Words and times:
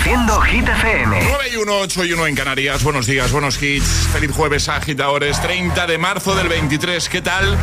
Reproduciendo 0.00 0.40
Hit 0.40 0.66
FM. 0.66 1.20
9 1.22 1.44
y 1.52 1.56
1, 1.56 1.78
8 1.78 2.04
y 2.04 2.12
1 2.14 2.26
en 2.26 2.34
Canarias. 2.34 2.82
Buenos 2.82 3.06
días, 3.06 3.30
buenos 3.32 3.62
hits. 3.62 4.08
Feliz 4.12 4.30
jueves, 4.32 4.66
agitadores. 4.70 5.40
30 5.42 5.86
de 5.86 5.98
marzo 5.98 6.34
del 6.34 6.48
23. 6.48 7.06
¿Qué 7.08 7.20
tal? 7.20 7.58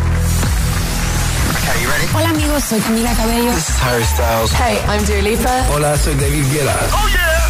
Hola 2.14 2.30
amigos, 2.30 2.64
soy 2.64 2.80
Camila 2.80 3.12
Cabello. 3.16 3.52
This 3.54 3.70
is 3.70 3.82
Harry 3.82 4.04
Styles. 4.04 4.52
Hey, 4.54 4.78
I'm 4.88 5.04
Dua 5.06 5.22
Lipa. 5.22 5.66
Hola, 5.74 5.98
soy 5.98 6.14
David 6.16 6.46
Guetta. 6.52 6.76
¡Oh, 6.94 7.08
yeah! 7.10 7.50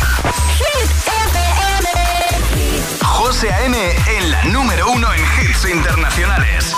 Hit 0.58 0.90
FM. 1.06 1.90
José 3.04 3.52
A.M. 3.52 3.78
en 4.18 4.32
la 4.32 4.44
número 4.46 4.90
uno 4.92 5.08
en 5.14 5.20
hits 5.20 5.66
internacionales. 5.70 6.74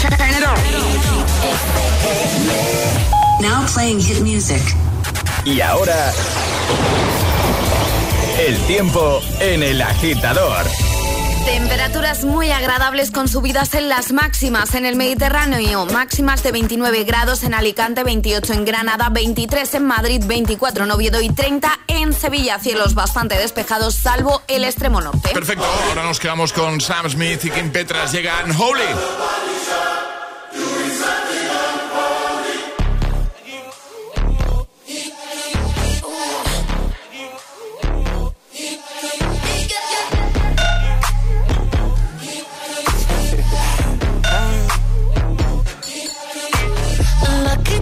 Turn 0.00 0.14
it 0.30 0.44
on. 0.44 0.58
Now 3.40 3.64
playing 3.72 4.00
hit 4.00 4.20
music. 4.20 4.62
Y 5.44 5.60
ahora... 5.60 6.12
El 8.38 8.58
tiempo 8.66 9.20
en 9.40 9.62
el 9.62 9.82
agitador. 9.82 10.66
Temperaturas 11.44 12.24
muy 12.24 12.50
agradables 12.50 13.10
con 13.10 13.28
subidas 13.28 13.74
en 13.74 13.88
las 13.88 14.12
máximas 14.12 14.74
en 14.74 14.86
el 14.86 14.96
Mediterráneo, 14.96 15.86
máximas 15.86 16.42
de 16.42 16.52
29 16.52 17.04
grados 17.04 17.42
en 17.42 17.52
Alicante, 17.52 18.04
28 18.04 18.52
en 18.54 18.64
Granada, 18.64 19.10
23 19.10 19.74
en 19.74 19.84
Madrid, 19.84 20.22
24 20.24 20.84
en 20.84 20.90
Oviedo 20.90 21.20
y 21.20 21.28
30 21.30 21.80
en 21.88 22.12
Sevilla. 22.14 22.58
Cielos 22.58 22.94
bastante 22.94 23.36
despejados, 23.36 23.96
salvo 23.96 24.42
el 24.48 24.64
extremo 24.64 25.00
norte. 25.00 25.30
Perfecto, 25.34 25.66
ahora 25.88 26.04
nos 26.04 26.18
quedamos 26.18 26.52
con 26.52 26.80
Sam 26.80 27.10
Smith 27.10 27.44
y 27.44 27.50
Kim 27.50 27.70
Petras. 27.70 28.12
Llegan 28.12 28.50
Holy. 28.58 28.82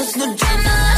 cause 0.00 0.16
no 0.16 0.34
drama. 0.34 0.89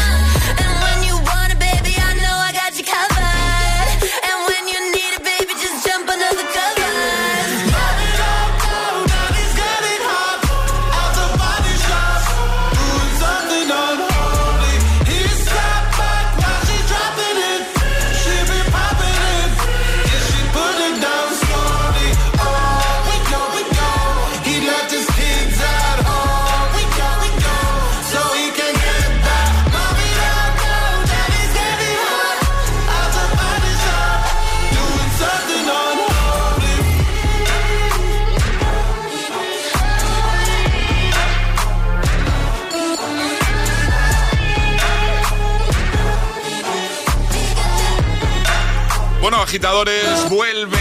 Agitadores, 49.53 50.31
vuelve 50.31 50.79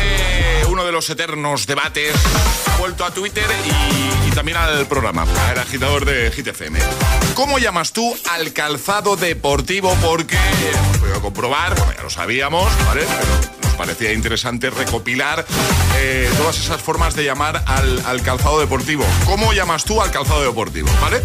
uno 0.70 0.86
de 0.86 0.94
los 0.94 1.10
eternos 1.10 1.68
debates. 1.68 2.14
Ha 2.72 2.78
vuelto 2.78 3.04
a 3.04 3.12
Twitter 3.12 3.44
y, 4.26 4.32
también 4.32 4.56
al 4.56 4.86
programa, 4.86 5.26
el 5.52 5.60
agitador 5.60 6.06
de 6.06 6.32
Hit 6.32 6.48
FM. 6.48 6.80
¿Cómo 7.34 7.60
llamas 7.60 7.92
tú 7.92 8.16
al 8.30 8.54
calzado 8.54 9.18
deportivo? 9.18 9.94
Porque 10.02 10.38
hemos 10.38 10.98
podido 11.00 11.22
comprobar, 11.22 11.76
bueno, 11.76 11.92
ya 11.98 12.02
lo 12.02 12.10
sabíamos, 12.10 12.72
¿vale? 12.86 13.02
Pero 13.02 13.60
nos 13.62 13.74
parecía 13.74 14.14
interesante 14.14 14.70
recopilar 14.70 15.46
eh, 15.98 16.32
todas 16.38 16.58
esas 16.58 16.82
formas 16.82 17.14
de 17.14 17.26
llamar 17.26 17.62
al, 17.68 18.02
al, 18.06 18.22
calzado 18.22 18.62
deportivo. 18.62 19.04
¿Cómo 19.26 19.52
llamas 19.52 19.84
tú 19.84 20.02
al 20.02 20.12
calzado 20.12 20.44
deportivo? 20.44 20.88
¿Vale? 21.02 21.22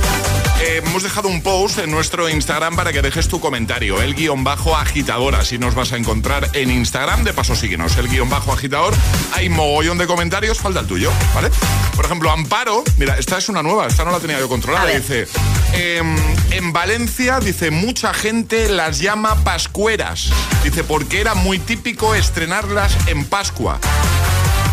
Eh, 0.60 0.82
hemos 0.84 1.02
dejado 1.02 1.28
un 1.28 1.42
post 1.42 1.78
en 1.78 1.90
nuestro 1.90 2.30
Instagram 2.30 2.76
para 2.76 2.90
que 2.90 3.02
dejes 3.02 3.28
tu 3.28 3.40
comentario, 3.40 4.00
el 4.00 4.14
guion 4.14 4.42
bajo 4.42 4.74
agitador, 4.74 5.34
así 5.34 5.58
nos 5.58 5.74
vas 5.74 5.92
a 5.92 5.98
encontrar 5.98 6.48
en 6.54 6.70
Instagram, 6.70 7.24
de 7.24 7.34
paso 7.34 7.54
síguenos, 7.54 7.96
el 7.98 8.08
guion 8.08 8.30
bajo 8.30 8.54
agitador, 8.54 8.94
hay 9.34 9.50
mogollón 9.50 9.98
de 9.98 10.06
comentarios, 10.06 10.58
falta 10.58 10.80
el 10.80 10.86
tuyo, 10.86 11.12
¿vale? 11.34 11.50
Por 11.94 12.06
ejemplo, 12.06 12.30
Amparo, 12.30 12.84
mira, 12.96 13.18
esta 13.18 13.36
es 13.36 13.50
una 13.50 13.62
nueva, 13.62 13.86
esta 13.86 14.04
no 14.06 14.12
la 14.12 14.18
tenía 14.18 14.38
yo 14.38 14.48
controlada, 14.48 14.86
dice, 14.86 15.26
eh, 15.74 16.02
en 16.50 16.72
Valencia, 16.72 17.38
dice, 17.38 17.70
mucha 17.70 18.14
gente 18.14 18.70
las 18.70 18.98
llama 18.98 19.44
pascueras, 19.44 20.30
dice, 20.64 20.84
porque 20.84 21.20
era 21.20 21.34
muy 21.34 21.58
típico 21.58 22.14
estrenarlas 22.14 22.96
en 23.08 23.26
Pascua. 23.26 23.78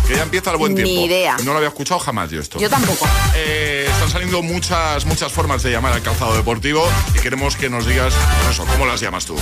Que 0.06 0.16
ya 0.16 0.22
empieza 0.22 0.50
el 0.50 0.58
buen 0.58 0.74
Ni 0.74 0.82
tiempo. 0.84 1.06
idea. 1.06 1.36
No 1.44 1.52
lo 1.52 1.56
había 1.58 1.68
escuchado 1.70 1.98
jamás 1.98 2.30
yo 2.30 2.38
esto. 2.40 2.58
Yo 2.58 2.68
tampoco. 2.68 3.08
Eh, 3.36 3.86
están 3.90 4.10
saliendo 4.10 4.42
muchas, 4.42 5.06
muchas 5.06 5.32
formas 5.32 5.62
de 5.62 5.70
llamar 5.70 5.94
al 5.94 6.02
calzado 6.02 6.34
deportivo 6.36 6.86
y 7.14 7.18
queremos 7.20 7.56
que 7.56 7.70
nos 7.70 7.86
digas, 7.86 8.12
pues 8.42 8.50
eso, 8.54 8.66
¿cómo 8.66 8.84
las 8.84 9.00
llamas 9.00 9.24
tú? 9.24 9.34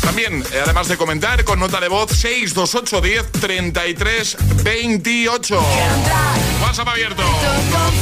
También, 0.00 0.42
eh, 0.52 0.60
además 0.64 0.88
de 0.88 0.96
comentar, 0.96 1.44
con 1.44 1.58
nota 1.58 1.80
de 1.80 1.88
voz 1.88 2.10
628 2.12 3.00
10 3.02 3.32
33 3.32 4.36
28. 4.64 5.62
WhatsApp 6.62 6.88
abierto. 6.88 7.22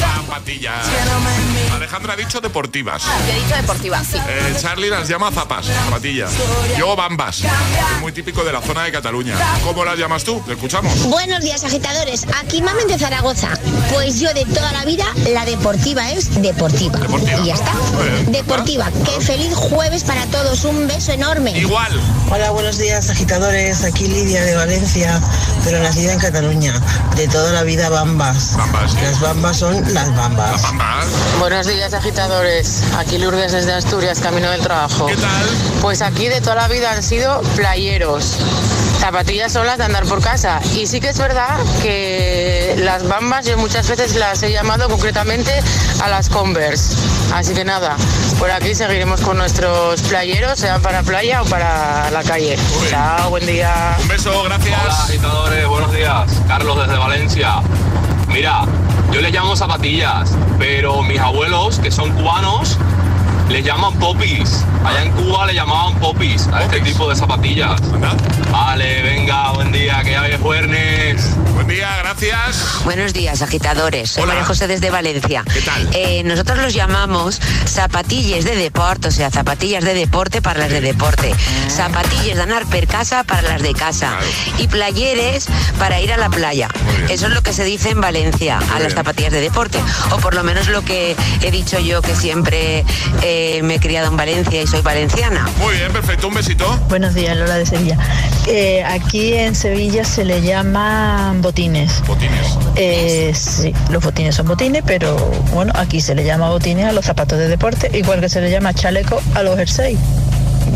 Zapatillas. 0.00 0.86
Alejandra 1.74 2.12
ha 2.12 2.16
dicho 2.16 2.40
deportivas. 2.40 3.02
Yo 3.02 3.32
he 3.32 3.42
dicho 3.42 3.56
deportiva, 3.56 4.04
sí. 4.04 4.18
Eh, 4.28 4.56
Charlie 4.60 4.88
las 4.88 5.08
llama 5.08 5.32
zapas, 5.32 5.66
zapatillas. 5.66 6.30
Yo 6.78 6.94
bambas. 6.94 7.40
Es 7.40 8.00
muy 8.00 8.12
típico 8.12 8.44
de 8.44 8.52
la 8.52 8.60
zona 8.60 8.84
de 8.84 8.92
Cataluña. 8.92 9.36
¿Cómo 9.64 9.84
las 9.84 9.98
llamas 9.98 10.22
tú? 10.22 10.40
¿Te 10.46 10.52
escuchamos? 10.52 10.94
Buenos 11.06 11.40
días, 11.42 11.64
agitadores. 11.64 11.87
Aquí 12.38 12.60
Mamen 12.60 12.86
de 12.86 12.98
Zaragoza. 12.98 13.48
Pues 13.90 14.20
yo 14.20 14.32
de 14.34 14.44
toda 14.44 14.72
la 14.72 14.84
vida, 14.84 15.06
la 15.32 15.46
deportiva 15.46 16.10
es 16.10 16.42
deportiva. 16.42 16.98
Deportiva. 16.98 17.40
Y 17.42 17.46
ya 17.46 17.54
está. 17.54 17.72
Deportiva. 18.26 18.90
Qué 19.06 19.24
feliz 19.24 19.54
jueves 19.54 20.04
para 20.04 20.26
todos. 20.26 20.64
Un 20.64 20.86
beso 20.86 21.12
enorme. 21.12 21.52
Igual. 21.58 21.90
Hola, 22.30 22.50
buenos 22.50 22.76
días 22.76 23.08
agitadores, 23.08 23.84
aquí 23.84 24.06
Lidia 24.06 24.44
de 24.44 24.54
Valencia. 24.54 25.18
Pero 25.68 25.82
nacida 25.82 26.14
en 26.14 26.18
Cataluña. 26.18 26.80
De 27.14 27.28
toda 27.28 27.52
la 27.52 27.62
vida 27.62 27.90
bambas. 27.90 28.56
Bambas, 28.56 28.92
sí. 28.92 28.98
Las 29.02 29.20
bambas 29.20 29.56
son 29.58 29.94
las 29.94 30.14
bambas. 30.16 30.62
Bambas. 30.62 31.06
Buenos 31.38 31.66
días, 31.66 31.92
agitadores. 31.92 32.82
Aquí 32.96 33.18
Lourdes 33.18 33.52
desde 33.52 33.74
Asturias, 33.74 34.20
camino 34.20 34.50
del 34.50 34.62
trabajo. 34.62 35.06
¿Qué 35.06 35.16
tal? 35.16 35.46
Pues 35.82 36.00
aquí 36.00 36.28
de 36.28 36.40
toda 36.40 36.54
la 36.54 36.68
vida 36.68 36.92
han 36.92 37.02
sido 37.02 37.42
playeros. 37.54 38.38
Zapatillas 38.98 39.52
son 39.52 39.66
las 39.66 39.78
de 39.78 39.84
andar 39.84 40.04
por 40.04 40.20
casa. 40.20 40.60
Y 40.74 40.86
sí 40.86 41.00
que 41.00 41.10
es 41.10 41.18
verdad 41.18 41.58
que 41.82 42.74
las 42.78 43.06
bambas 43.06 43.46
yo 43.46 43.56
muchas 43.56 43.88
veces 43.88 44.16
las 44.16 44.42
he 44.42 44.50
llamado 44.50 44.88
concretamente 44.88 45.52
a 46.02 46.08
las 46.08 46.28
Converse. 46.28 46.96
Así 47.32 47.54
que 47.54 47.64
nada, 47.64 47.96
por 48.38 48.50
aquí 48.50 48.74
seguiremos 48.74 49.20
con 49.20 49.36
nuestros 49.36 50.00
playeros, 50.02 50.58
sean 50.58 50.82
para 50.82 51.02
playa 51.02 51.42
o 51.42 51.44
para 51.44 52.10
la 52.10 52.22
calle. 52.22 52.56
Chao, 52.90 53.30
buen 53.30 53.46
día. 53.46 53.96
Un 54.00 54.08
beso, 54.08 54.42
gracias. 54.44 54.80
Hola 54.80 55.04
agitadores, 55.04 55.57
buenos 55.66 55.92
días. 55.92 56.42
Carlos 56.46 56.76
desde 56.76 56.98
Valencia. 56.98 57.54
Mira, 58.28 58.64
yo 59.12 59.20
les 59.20 59.32
llamo 59.32 59.56
zapatillas, 59.56 60.36
pero 60.58 61.02
mis 61.02 61.18
abuelos, 61.18 61.78
que 61.78 61.90
son 61.90 62.12
cubanos, 62.12 62.78
les 63.48 63.64
llaman 63.64 63.92
popis. 63.98 64.64
Allá 64.84 65.02
en 65.02 65.12
Cuba 65.12 65.46
le 65.46 65.54
llamaban 65.54 65.98
popis 65.98 66.46
a 66.48 66.64
este 66.64 66.80
tipo 66.80 67.08
de 67.08 67.16
zapatillas. 67.16 67.80
Anda. 67.92 68.14
Vale, 68.50 69.02
venga, 69.02 69.52
buen 69.52 69.72
día, 69.72 70.02
que 70.04 70.12
ya 70.12 70.22
hoy 70.22 70.30
es 70.32 70.40
jueves. 70.40 71.36
Buen 71.54 71.66
día, 71.66 71.96
gracias. 71.98 72.84
Buenos 72.84 73.12
días, 73.12 73.42
agitadores. 73.42 74.10
Soy 74.10 74.22
Hola. 74.22 74.34
María 74.34 74.46
José 74.46 74.66
desde 74.68 74.90
Valencia. 74.90 75.44
¿Qué 75.52 75.60
tal? 75.60 75.88
Eh, 75.92 76.22
nosotros 76.24 76.58
los 76.58 76.72
llamamos 76.74 77.40
zapatillas 77.66 78.44
de 78.44 78.54
deporte, 78.56 79.08
o 79.08 79.10
sea, 79.10 79.30
zapatillas 79.30 79.84
de 79.84 79.94
deporte 79.94 80.40
para 80.40 80.60
las 80.60 80.70
de 80.70 80.80
deporte. 80.80 81.34
Zapatillas 81.68 82.36
de 82.36 82.42
andar 82.42 82.66
per 82.66 82.86
casa 82.86 83.24
para 83.24 83.42
las 83.42 83.62
de 83.62 83.74
casa. 83.74 84.08
Claro. 84.08 84.26
Y 84.58 84.68
playeres 84.68 85.46
para 85.78 86.00
ir 86.00 86.12
a 86.12 86.16
la 86.16 86.30
playa. 86.30 86.68
Eso 87.08 87.26
es 87.26 87.32
lo 87.32 87.42
que 87.42 87.52
se 87.52 87.64
dice 87.64 87.90
en 87.90 88.00
Valencia, 88.00 88.58
a 88.58 88.64
bien. 88.64 88.82
las 88.84 88.94
zapatillas 88.94 89.32
de 89.32 89.40
deporte. 89.40 89.78
O 90.12 90.16
por 90.18 90.34
lo 90.34 90.44
menos 90.44 90.68
lo 90.68 90.82
que 90.84 91.16
he 91.42 91.50
dicho 91.50 91.78
yo, 91.78 92.02
que 92.02 92.14
siempre 92.14 92.84
eh, 93.22 93.37
me 93.62 93.74
he 93.74 93.80
criado 93.80 94.08
en 94.08 94.16
Valencia 94.16 94.62
y 94.62 94.66
soy 94.66 94.80
valenciana. 94.80 95.48
Muy 95.58 95.76
bien, 95.76 95.92
perfecto, 95.92 96.28
un 96.28 96.34
besito. 96.34 96.64
Buenos 96.88 97.14
días, 97.14 97.36
Lola 97.36 97.56
de 97.56 97.66
Sevilla. 97.66 97.96
Eh, 98.46 98.82
aquí 98.84 99.34
en 99.34 99.54
Sevilla 99.54 100.04
se 100.04 100.24
le 100.24 100.40
llaman 100.40 101.42
botines. 101.42 102.02
Botines. 102.06 102.58
Eh, 102.76 103.32
sí, 103.34 103.74
los 103.90 104.02
botines 104.02 104.34
son 104.34 104.46
botines, 104.46 104.82
pero 104.86 105.16
bueno, 105.52 105.72
aquí 105.76 106.00
se 106.00 106.14
le 106.14 106.24
llama 106.24 106.48
botines 106.48 106.86
a 106.86 106.92
los 106.92 107.04
zapatos 107.04 107.38
de 107.38 107.48
deporte, 107.48 107.90
igual 107.96 108.20
que 108.20 108.28
se 108.28 108.40
le 108.40 108.50
llama 108.50 108.72
chaleco 108.74 109.20
a 109.34 109.42
los 109.42 109.56
jerseys. 109.56 109.98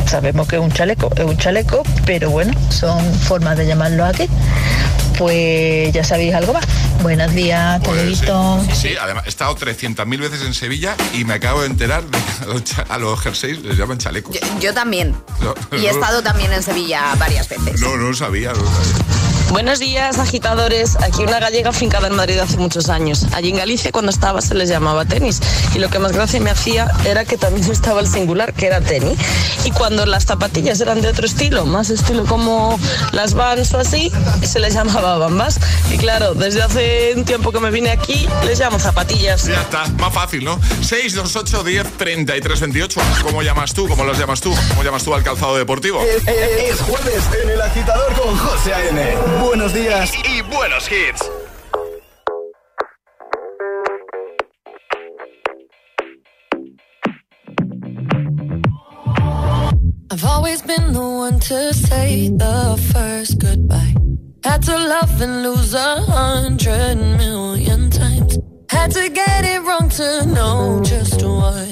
Sabemos 0.06 0.49
que 0.49 0.56
es 0.56 0.62
un 0.62 0.70
chaleco, 0.73 1.11
es 1.17 1.25
un 1.25 1.37
chaleco, 1.37 1.82
pero 2.05 2.31
bueno, 2.31 2.53
son 2.70 3.03
formas 3.15 3.56
de 3.56 3.67
llamarlo 3.67 4.05
aquí. 4.05 4.29
Pues 5.22 5.92
ya 5.92 6.02
sabéis 6.02 6.34
algo 6.34 6.52
más. 6.52 6.66
Buenos 7.00 7.32
días, 7.32 7.80
Pues 7.84 8.19
sí. 8.19 8.26
Sí, 8.74 8.94
además 9.00 9.22
he 9.24 9.28
estado 9.28 9.54
300.000 9.54 10.19
veces 10.19 10.42
en 10.42 10.52
Sevilla 10.52 10.96
y 11.14 11.24
me 11.24 11.34
acabo 11.34 11.60
de 11.60 11.69
enterar 11.69 12.02
de 12.02 12.19
que 12.19 12.42
a 12.42 12.46
los, 12.46 12.62
a 12.90 12.98
los 12.98 13.20
jerseys 13.20 13.62
les 13.62 13.76
llaman 13.78 13.98
chalecos. 13.98 14.34
Yo, 14.34 14.40
yo 14.60 14.74
también. 14.74 15.14
No, 15.40 15.54
Y 15.78 15.86
he 15.86 15.92
no- 15.92 15.94
estado 15.94 16.24
también 16.24 16.52
en 16.52 16.60
Sevilla 16.64 17.14
varias 17.20 17.48
veces. 17.48 17.80
No, 17.80 17.96
no 17.96 18.08
lo 18.08 18.14
sabía, 18.14 18.52
no 18.52 18.58
lo 18.62 18.66
sabía. 18.66 19.31
Buenos 19.52 19.78
días, 19.81 20.19
agitadores. 20.19 20.96
Aquí 21.02 21.22
una 21.22 21.38
gallega 21.38 21.70
afincada 21.70 22.06
en 22.08 22.14
Madrid 22.14 22.38
hace 22.38 22.56
muchos 22.56 22.88
años. 22.88 23.26
Allí 23.32 23.50
en 23.50 23.56
Galicia, 23.56 23.93
cuando 23.93 24.10
estaba, 24.10 24.40
se 24.40 24.54
les 24.54 24.69
llamaba 24.70 25.04
tenis. 25.04 25.40
Y 25.75 25.78
lo 25.78 25.90
que 25.90 25.99
más 25.99 26.12
gracia 26.12 26.40
me 26.40 26.50
hacía 26.50 26.90
era 27.04 27.26
que 27.26 27.37
también 27.37 27.70
estaba 27.70 28.00
el 28.00 28.06
singular, 28.08 28.54
que 28.54 28.66
era 28.66 28.81
tenis. 28.81 29.19
Y 29.64 29.70
cuando 29.70 30.06
las 30.06 30.25
zapatillas 30.25 30.81
eran 30.81 31.02
de 31.02 31.08
otro 31.08 31.26
estilo, 31.26 31.66
más 31.66 31.90
estilo 31.90 32.25
como 32.25 32.78
las 33.12 33.34
Vans 33.34 33.75
o 33.75 33.78
así, 33.78 34.10
se 34.43 34.58
les 34.58 34.72
llamaba 34.75 35.19
bambas. 35.19 35.60
Y 35.90 35.98
claro, 35.98 36.32
desde 36.34 36.62
hace 36.62 37.12
un 37.14 37.25
tiempo 37.26 37.52
que 37.52 37.60
me 37.60 37.70
vine 37.70 37.90
aquí, 37.90 38.26
les 38.46 38.58
llamo 38.58 38.78
zapatillas. 38.81 39.44
Ya 39.46 39.60
está, 39.60 39.87
más 39.98 40.14
fácil, 40.14 40.44
¿no? 40.44 40.58
628 40.81 41.62
10 41.62 41.87
33 41.98 42.60
28. 42.60 43.00
¿Cómo 43.22 43.43
llamas 43.43 43.75
tú? 43.75 43.87
¿Cómo 43.87 44.05
los 44.05 44.19
llamas 44.19 44.40
tú? 44.40 44.52
¿Cómo 44.70 44.82
llamas 44.82 45.05
tú 45.05 45.14
al 45.14 45.22
calzado 45.22 45.56
deportivo? 45.56 46.02
Es, 46.02 46.26
es- 46.26 46.72
es 46.72 46.81
jueves 46.81 47.22
en 47.43 47.50
el 47.50 47.60
agitador 47.60 48.12
con 48.14 48.37
José 48.38 48.72
A.M. 48.75 49.02
Buenos 49.43 49.75
días 49.75 50.12
y, 50.15 50.39
y 50.39 50.43
buenos 50.43 50.89
hits. 50.89 51.29
I've 60.12 60.25
always 60.25 60.62
been 60.62 60.93
the 60.93 61.00
one 61.00 61.41
to 61.41 61.75
say 61.75 62.29
the 62.29 62.77
first 62.93 63.41
goodbye. 63.41 63.94
Had 64.44 64.62
to 64.62 64.79
love 64.79 65.21
and 65.21 65.43
lose 65.43 65.75
a 65.75 65.97
hundred 66.03 66.97
million 67.19 67.91
times. 67.91 68.39
Had 68.71 68.93
to 68.93 69.09
get 69.09 69.44
it 69.44 69.61
wrong 69.62 69.89
to 69.89 70.27
know 70.27 70.81
just 70.85 71.21
what 71.25 71.71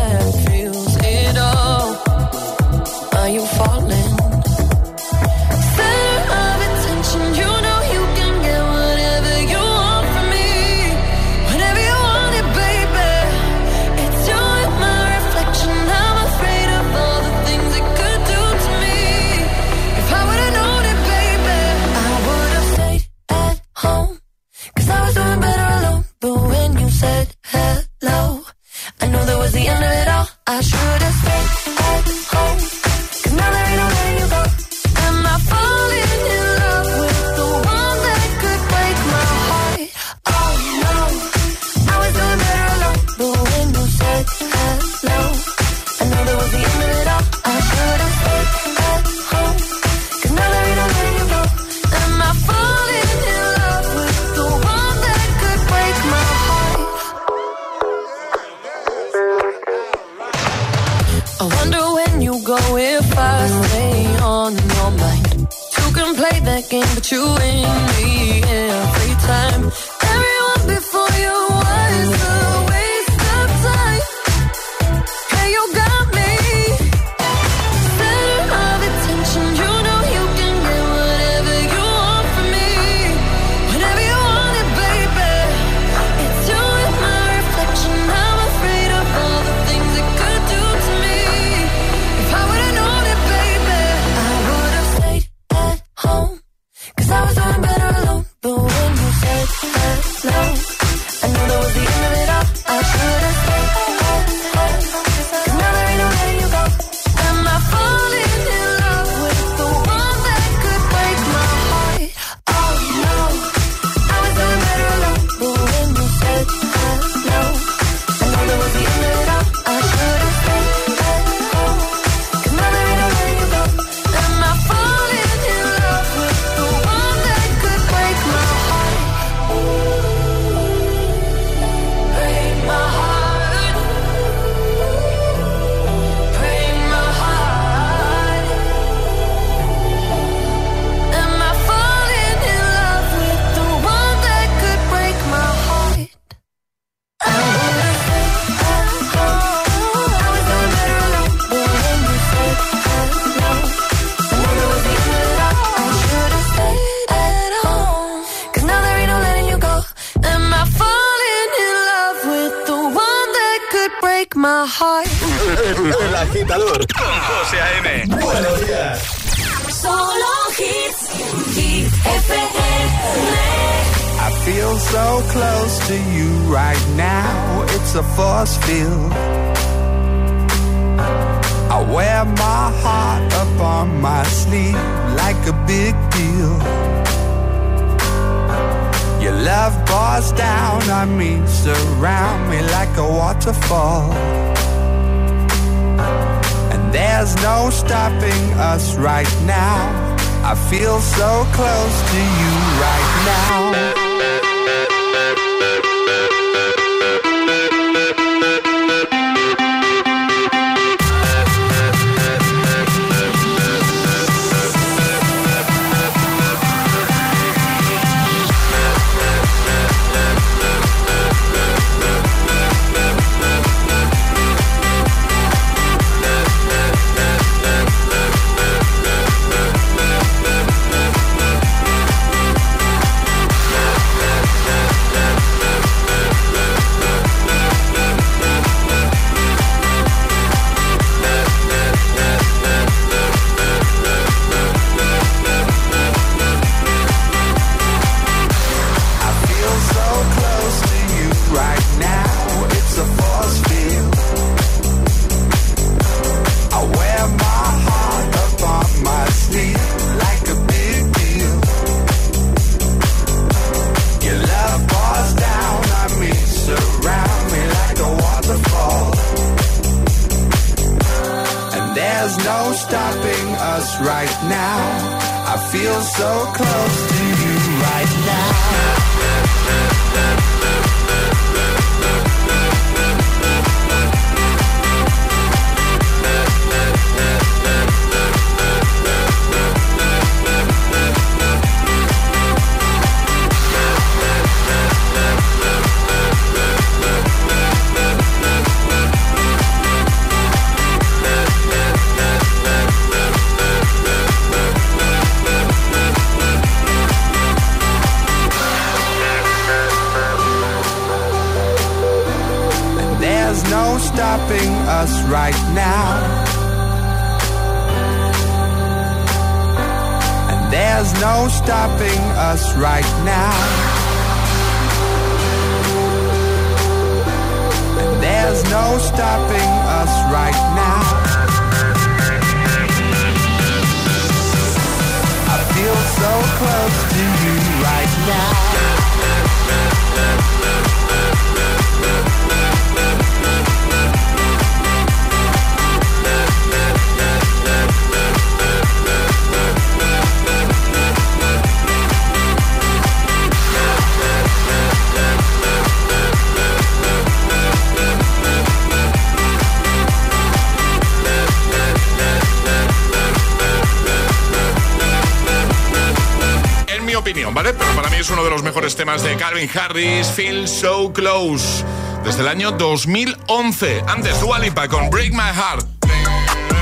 es 368.21 368.29
uno 368.29 368.43
de 368.43 368.51
los 368.51 368.61
mejores 368.61 368.95
temas 368.95 369.23
de 369.23 369.35
Calvin 369.35 369.67
Harris, 369.73 370.27
Feel 370.27 370.67
So 370.67 371.11
Close, 371.11 371.83
desde 372.23 372.41
el 372.41 372.49
año 372.49 372.69
2011. 372.69 374.03
Antes, 374.07 374.39
Dua 374.39 374.59
Lipa 374.59 374.87
con 374.87 375.09
Break 375.09 375.31
My 375.31 375.51
Heart. 375.51 375.87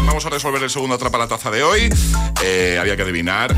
Vamos 0.05 0.25
a 0.25 0.29
resolver 0.29 0.61
el 0.61 0.69
segundo 0.69 0.95
atrapa 0.95 1.17
la 1.17 1.27
taza 1.27 1.49
de 1.49 1.63
hoy. 1.63 1.89
Eh, 2.43 2.77
había 2.77 2.97
que 2.97 3.03
adivinar. 3.03 3.55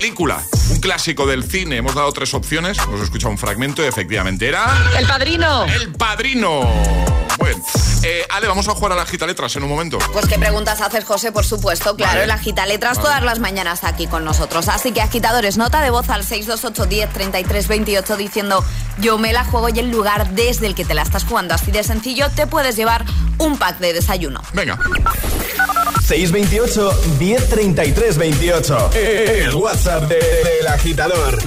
Película, 0.00 0.42
un 0.70 0.80
clásico 0.80 1.26
del 1.26 1.44
cine. 1.44 1.76
Hemos 1.76 1.94
dado 1.94 2.10
tres 2.12 2.32
opciones. 2.32 2.78
Hemos 2.78 3.02
escuchado 3.02 3.30
un 3.32 3.36
fragmento 3.36 3.84
y 3.84 3.86
efectivamente 3.86 4.48
era. 4.48 4.64
El 4.98 5.06
padrino. 5.06 5.66
El 5.66 5.92
padrino. 5.92 6.60
Bueno, 7.36 7.62
eh, 8.02 8.24
Ale, 8.30 8.48
vamos 8.48 8.66
a 8.68 8.70
jugar 8.70 8.92
a 8.92 8.96
la 8.96 9.04
gita 9.04 9.26
letras 9.26 9.54
en 9.56 9.62
un 9.62 9.68
momento. 9.68 9.98
Pues 10.10 10.26
qué 10.26 10.38
preguntas 10.38 10.80
haces, 10.80 11.04
José, 11.04 11.32
por 11.32 11.44
supuesto. 11.44 11.96
Claro, 11.96 12.12
Vale. 12.12 12.24
el 12.24 12.30
agita 12.30 12.64
letras 12.64 12.96
Vale. 12.96 13.08
todas 13.08 13.22
las 13.22 13.40
mañanas 13.40 13.84
aquí 13.84 14.06
con 14.06 14.24
nosotros. 14.24 14.68
Así 14.68 14.92
que 14.92 15.02
agitadores, 15.02 15.58
nota 15.58 15.82
de 15.82 15.90
voz 15.90 16.08
al 16.08 16.24
628 16.24 16.86
10 16.86 17.10
33 17.12 17.68
28 17.68 18.16
diciendo 18.16 18.64
yo 19.00 19.18
me 19.18 19.34
la 19.34 19.44
juego 19.44 19.68
y 19.68 19.80
el 19.80 19.90
lugar 19.90 20.30
desde 20.30 20.66
el 20.66 20.74
que 20.74 20.86
te 20.86 20.94
la 20.94 21.02
estás 21.02 21.24
jugando 21.24 21.54
así 21.54 21.72
de 21.72 21.82
sencillo 21.84 22.30
te 22.30 22.46
puedes 22.46 22.74
llevar 22.74 23.04
un 23.36 23.58
pack 23.58 23.78
de 23.80 23.92
desayuno. 23.92 24.40
Venga. 24.54 24.78
628 26.02 26.92
1033 27.18 28.18
28. 28.18 28.90
El 28.94 29.54
WhatsApp 29.54 30.08
de- 30.08 30.16
del 30.16 30.66
agitador. 30.68 31.38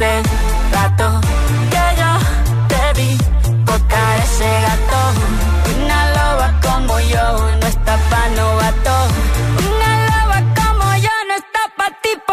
hace 0.00 0.22
rato 0.72 1.20
que 1.70 2.00
yo 2.00 2.12
te 2.68 3.00
vi 3.00 3.18
tocar 3.66 4.18
ese 4.18 4.50
gato. 4.66 5.00
Una 5.76 6.10
loba 6.16 6.60
como 6.62 7.00
yo 7.00 7.56
no 7.60 7.66
está 7.66 7.96
pa' 8.08 8.28
novato. 8.36 8.94
Una 9.68 9.90
loba 10.08 10.38
como 10.54 10.96
yo 10.96 11.14
no 11.28 11.34
está 11.34 11.60
pa' 11.76 11.90
tipo 12.02 12.32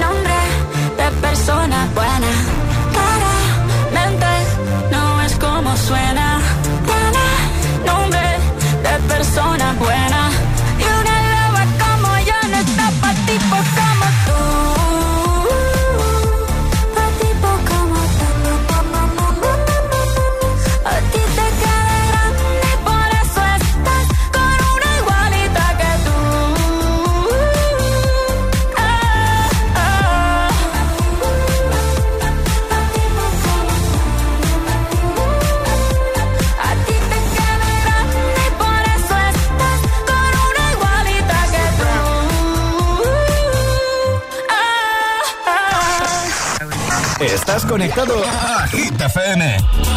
nombre 0.00 0.38
de 0.96 1.10
persona 1.20 1.88
buena. 1.94 2.30
Claramente 2.94 4.32
no 4.90 5.22
es 5.22 5.34
como 5.36 5.76
suena. 5.76 6.40
Tiene 6.88 7.26
nombre 7.86 8.26
de 8.82 8.94
persona 9.14 9.74
buena. 9.78 10.29
Conectado 47.80 48.22
a 48.22 48.66
Hit 48.66 48.92
FM. 48.92 49.40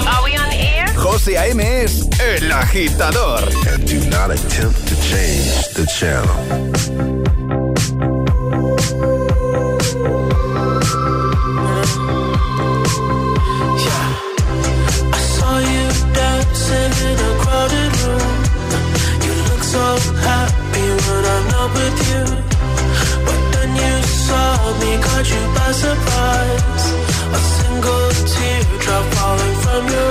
Are 0.07 0.23
we 0.23 0.37
on 0.37 0.49
air? 0.53 0.87
José 0.95 1.37
A.M. 1.37 1.59
es 1.83 2.07
el 2.21 2.49
agitador. 2.49 3.43
And 3.73 3.85
do 3.85 3.99
not 4.09 4.31
attempt 4.31 4.87
to 4.87 4.95
change 5.01 5.67
the 5.73 5.85
channel. 5.87 6.29
I 26.15 26.42
I'm 29.75 29.89
your 29.89 30.02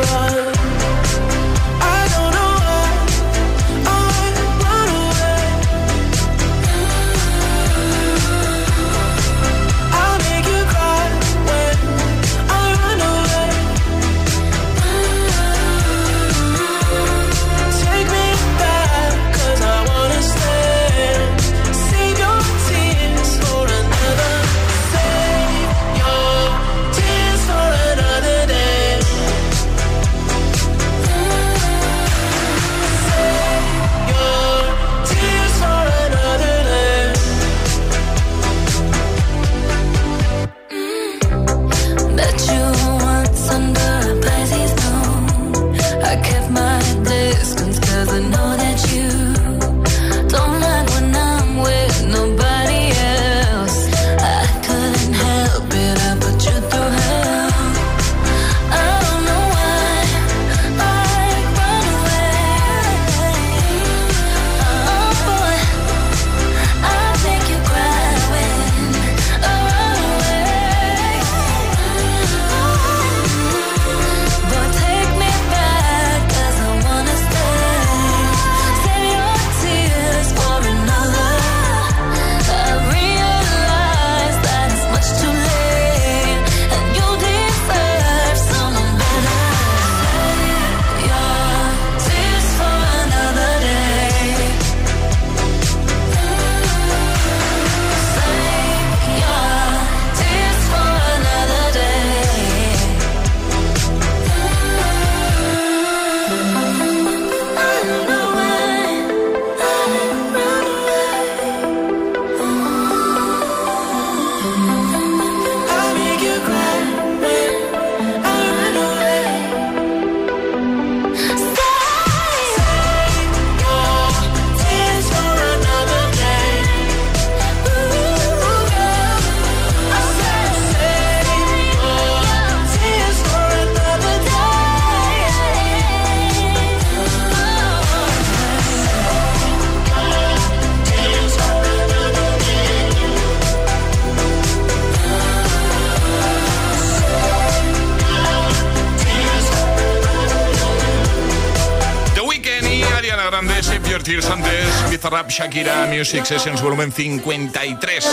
Shakira, 155.33 155.87
Music 155.87 156.27
Sessions, 156.27 156.61
volumen 156.61 156.93
53. 156.93 158.07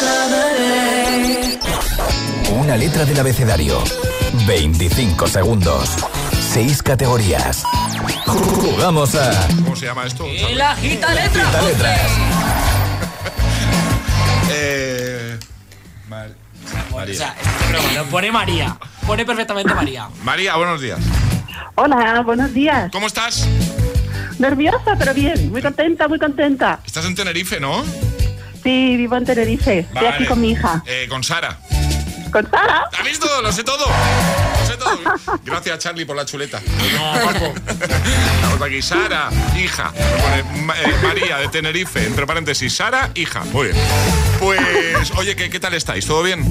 Una 2.52 2.78
letra 2.78 3.04
del 3.04 3.20
abecedario. 3.20 3.84
25 4.48 5.28
segundos. 5.28 5.90
6 6.54 6.82
categorías. 6.82 7.64
Jugamos 8.26 9.16
a. 9.16 9.48
¿Cómo 9.64 9.76
se 9.76 9.88
llama 9.88 10.06
esto? 10.06 10.26
El 10.26 10.62
agita 10.62 11.14
letra. 11.14 11.44
Agita 11.50 11.62
letras. 11.64 12.00
Eh, 14.52 15.38
Mar- 16.10 16.32
O 16.92 16.96
María. 16.96 17.16
sea, 17.16 17.36
es 17.40 17.70
broma, 17.70 17.92
no 17.96 18.06
pone 18.06 18.32
María. 18.32 18.78
Pone 19.06 19.24
perfectamente 19.26 19.74
María. 19.76 20.10
María, 20.24 20.56
buenos 20.56 20.82
días. 20.82 21.00
Hola, 21.76 22.22
buenos 22.26 22.52
días. 22.54 22.90
¿Cómo 22.92 23.06
estás? 23.08 23.48
Nerviosa, 24.40 24.96
pero 24.98 25.14
bien. 25.14 25.52
Muy 25.52 25.62
contenta, 25.62 26.08
muy 26.08 26.18
contenta. 26.20 26.80
Estás 26.86 27.06
en 27.06 27.14
Tenerife, 27.16 27.60
¿no? 27.60 27.84
Sí, 28.64 28.98
vivo 28.98 29.16
en 29.18 29.26
Tenerife. 29.26 29.80
Estoy 29.80 30.08
aquí 30.08 30.26
con 30.26 30.42
mi 30.42 30.52
hija. 30.52 30.82
Eh, 30.86 31.06
con 31.10 31.24
Sara. 31.24 31.58
¿Con 32.32 32.50
Sara? 32.50 32.90
¿Has 32.98 33.04
visto? 33.06 33.28
Lo 33.42 33.52
sé 33.52 33.64
todo. 33.64 33.86
Lo 33.86 34.66
sé 34.68 34.78
todo. 34.78 35.00
Gracias, 35.46 35.80
Charlie, 35.80 36.06
por 36.06 36.16
la 36.16 36.26
chuleta. 36.26 36.60
Estamos 37.36 38.62
aquí. 38.62 38.82
Sara, 38.82 39.30
hija. 39.58 39.92
Me 39.92 40.44
pone 40.44 40.62
Ma- 40.64 40.76
eh, 40.80 40.94
María 41.04 41.38
de 41.38 41.48
Tenerife. 41.50 42.06
Entre 42.06 42.26
paréntesis, 42.28 42.74
Sara, 42.76 43.10
hija. 43.16 43.44
Muy 43.52 43.68
bien. 43.68 43.78
Pues, 44.40 45.12
oye, 45.18 45.36
¿qué, 45.36 45.50
qué 45.50 45.60
tal 45.60 45.74
estáis? 45.74 46.06
¿Todo 46.06 46.22
bien? 46.24 46.44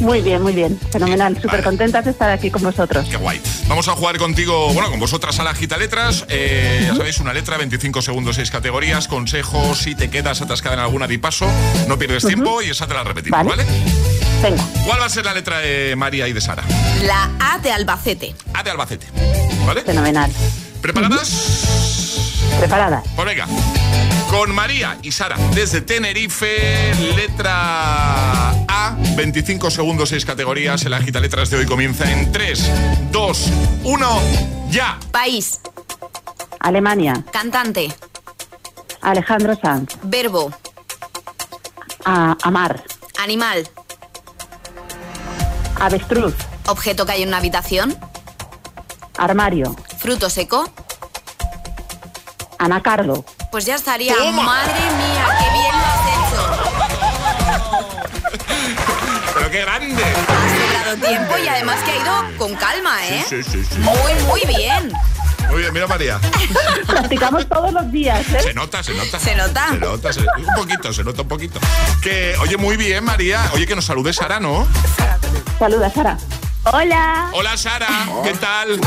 Muy 0.00 0.20
bien, 0.20 0.42
muy 0.42 0.52
bien. 0.52 0.78
Fenomenal. 0.90 1.40
Súper 1.40 1.62
contenta 1.62 2.02
de 2.02 2.10
estar 2.10 2.30
aquí 2.30 2.50
con 2.50 2.62
vosotros. 2.62 3.06
Qué 3.08 3.16
guay. 3.16 3.40
Vamos 3.68 3.88
a 3.88 3.92
jugar 3.92 4.18
contigo, 4.18 4.72
bueno, 4.72 4.90
con 4.90 5.00
vosotras 5.00 5.38
a 5.40 5.44
la 5.44 5.54
gita 5.54 5.76
letras. 5.76 6.24
Eh, 6.28 6.84
ya 6.86 6.94
sabéis, 6.94 7.18
una 7.18 7.32
letra, 7.32 7.56
25 7.56 8.02
segundos, 8.02 8.36
6 8.36 8.50
categorías, 8.50 9.08
consejos, 9.08 9.78
si 9.78 9.94
te 9.94 10.10
quedas 10.10 10.42
atascada 10.42 10.74
en 10.74 10.80
alguna 10.80 11.06
di 11.06 11.18
paso, 11.18 11.46
no 11.88 11.98
pierdes 11.98 12.26
tiempo 12.26 12.62
y 12.62 12.70
esa 12.70 12.86
te 12.86 12.94
la 12.94 13.04
repetimos, 13.04 13.44
¿vale? 13.44 13.64
Venga. 14.42 14.62
¿Cuál 14.84 15.00
va 15.00 15.06
a 15.06 15.08
ser 15.08 15.24
la 15.24 15.32
letra 15.32 15.58
de 15.60 15.96
María 15.96 16.28
y 16.28 16.32
de 16.32 16.40
Sara? 16.40 16.64
La 17.02 17.30
A 17.40 17.58
de 17.58 17.72
Albacete. 17.72 18.34
A 18.52 18.62
de 18.62 18.70
Albacete. 18.70 19.06
¿Vale? 19.66 19.82
Fenomenal. 19.82 20.30
¿Preparadas? 20.82 21.30
Preparadas. 22.58 23.04
Pues 23.16 23.26
venga. 23.26 23.46
Con 24.30 24.52
María 24.54 24.98
y 25.02 25.12
Sara 25.12 25.36
desde 25.54 25.80
Tenerife, 25.80 26.92
letra 27.14 28.50
A, 28.68 28.96
25 29.16 29.70
segundos, 29.70 30.08
6 30.08 30.24
categorías. 30.24 30.84
El 30.84 30.92
agita 30.94 31.20
letras 31.20 31.50
de 31.50 31.58
hoy 31.58 31.66
comienza 31.66 32.10
en 32.10 32.32
3, 32.32 33.10
2, 33.12 33.50
1, 33.84 34.20
ya. 34.70 34.98
País. 35.12 35.60
Alemania. 36.60 37.24
Cantante. 37.32 37.94
Alejandro 39.02 39.54
Sanz. 39.60 39.96
Verbo. 40.02 40.52
A- 42.04 42.36
amar. 42.42 42.82
Animal. 43.22 43.68
Avestruz. 45.80 46.34
Objeto 46.66 47.06
que 47.06 47.12
hay 47.12 47.22
en 47.22 47.28
una 47.28 47.36
habitación. 47.38 47.96
Armario. 49.16 49.76
Fruto 49.98 50.28
seco. 50.28 50.68
Anacardo. 52.58 53.24
Pues 53.54 53.66
ya 53.66 53.76
estaría. 53.76 54.16
Toma. 54.16 54.42
Madre 54.42 54.72
mía, 54.72 55.26
qué 55.38 55.48
bien 55.52 55.74
lo 55.78 55.86
has 55.86 56.02
hecho. 56.10 56.42
Pero 59.32 59.48
qué 59.52 59.60
grande. 59.60 60.02
Ha 60.02 60.48
sobrado 60.58 60.96
tiempo 61.06 61.38
y 61.38 61.46
además 61.46 61.76
que 61.84 61.92
ha 61.92 61.96
ido 61.98 62.36
con 62.36 62.56
calma, 62.56 63.06
¿eh? 63.06 63.24
Sí, 63.28 63.44
sí, 63.44 63.64
sí. 63.64 63.78
Muy, 63.78 64.12
muy 64.26 64.40
bien. 64.56 64.92
Muy 65.50 65.60
bien, 65.60 65.72
mira 65.72 65.86
María. 65.86 66.18
Practicamos 66.88 67.48
todos 67.48 67.72
los 67.72 67.92
días, 67.92 68.26
¿eh? 68.32 68.40
Se 68.42 68.54
nota, 68.54 68.82
se 68.82 68.92
nota. 68.92 69.20
Se 69.20 69.36
nota. 69.36 69.68
Se 69.68 69.78
nota, 69.78 70.12
se- 70.12 70.20
un 70.22 70.54
poquito, 70.56 70.92
se 70.92 71.04
nota 71.04 71.22
un 71.22 71.28
poquito. 71.28 71.60
Que, 72.02 72.34
oye, 72.40 72.56
muy 72.56 72.76
bien, 72.76 73.04
María. 73.04 73.48
Oye, 73.52 73.68
que 73.68 73.76
nos 73.76 73.84
salude 73.84 74.12
Sara, 74.12 74.40
¿no? 74.40 74.66
Saluda, 75.60 75.92
Sara. 75.92 76.18
Hola. 76.64 77.30
Hola, 77.32 77.56
Sara. 77.56 77.88
¿Qué 78.22 78.32
tal? 78.34 78.80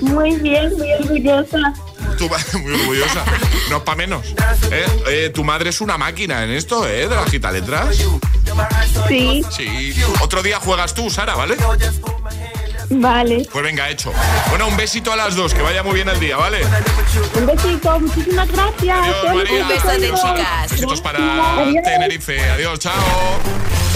Muy 0.00 0.36
bien, 0.36 0.72
muy 0.76 0.92
orgullosa. 0.92 1.72
Tu 2.18 2.28
muy 2.58 2.72
orgullosa. 2.74 3.24
No 3.70 3.78
es 3.78 3.82
para 3.82 3.96
menos. 3.96 4.26
¿Eh? 4.70 4.86
Eh, 5.08 5.30
tu 5.34 5.42
madre 5.42 5.70
es 5.70 5.80
una 5.80 5.96
máquina 5.96 6.44
en 6.44 6.50
esto, 6.50 6.86
¿eh? 6.86 7.08
De 7.08 7.16
las 7.16 7.30
gitaletras. 7.30 7.96
Sí. 9.08 9.42
Sí. 9.50 9.94
Otro 10.20 10.42
día 10.42 10.60
juegas 10.60 10.94
tú, 10.94 11.10
Sara, 11.10 11.34
¿vale? 11.34 11.56
Vale. 12.90 13.48
Pues 13.50 13.64
venga, 13.64 13.88
hecho. 13.88 14.12
Bueno, 14.50 14.68
un 14.68 14.76
besito 14.76 15.12
a 15.12 15.16
las 15.16 15.34
dos, 15.34 15.54
que 15.54 15.62
vaya 15.62 15.82
muy 15.82 15.94
bien 15.94 16.08
el 16.08 16.20
día, 16.20 16.36
¿vale? 16.36 16.60
Un 17.34 17.46
besito. 17.46 17.98
Muchísimas 18.00 18.48
gracias. 18.52 18.98
Adiós, 18.98 19.34
María. 19.34 19.62
Un 19.62 19.68
besote, 19.68 20.12
chicas. 20.12 20.70
Besitos 20.70 21.00
para 21.00 21.58
Adiós. 21.60 21.82
Tenerife. 21.82 22.50
Adiós, 22.50 22.78
chao. 22.78 22.92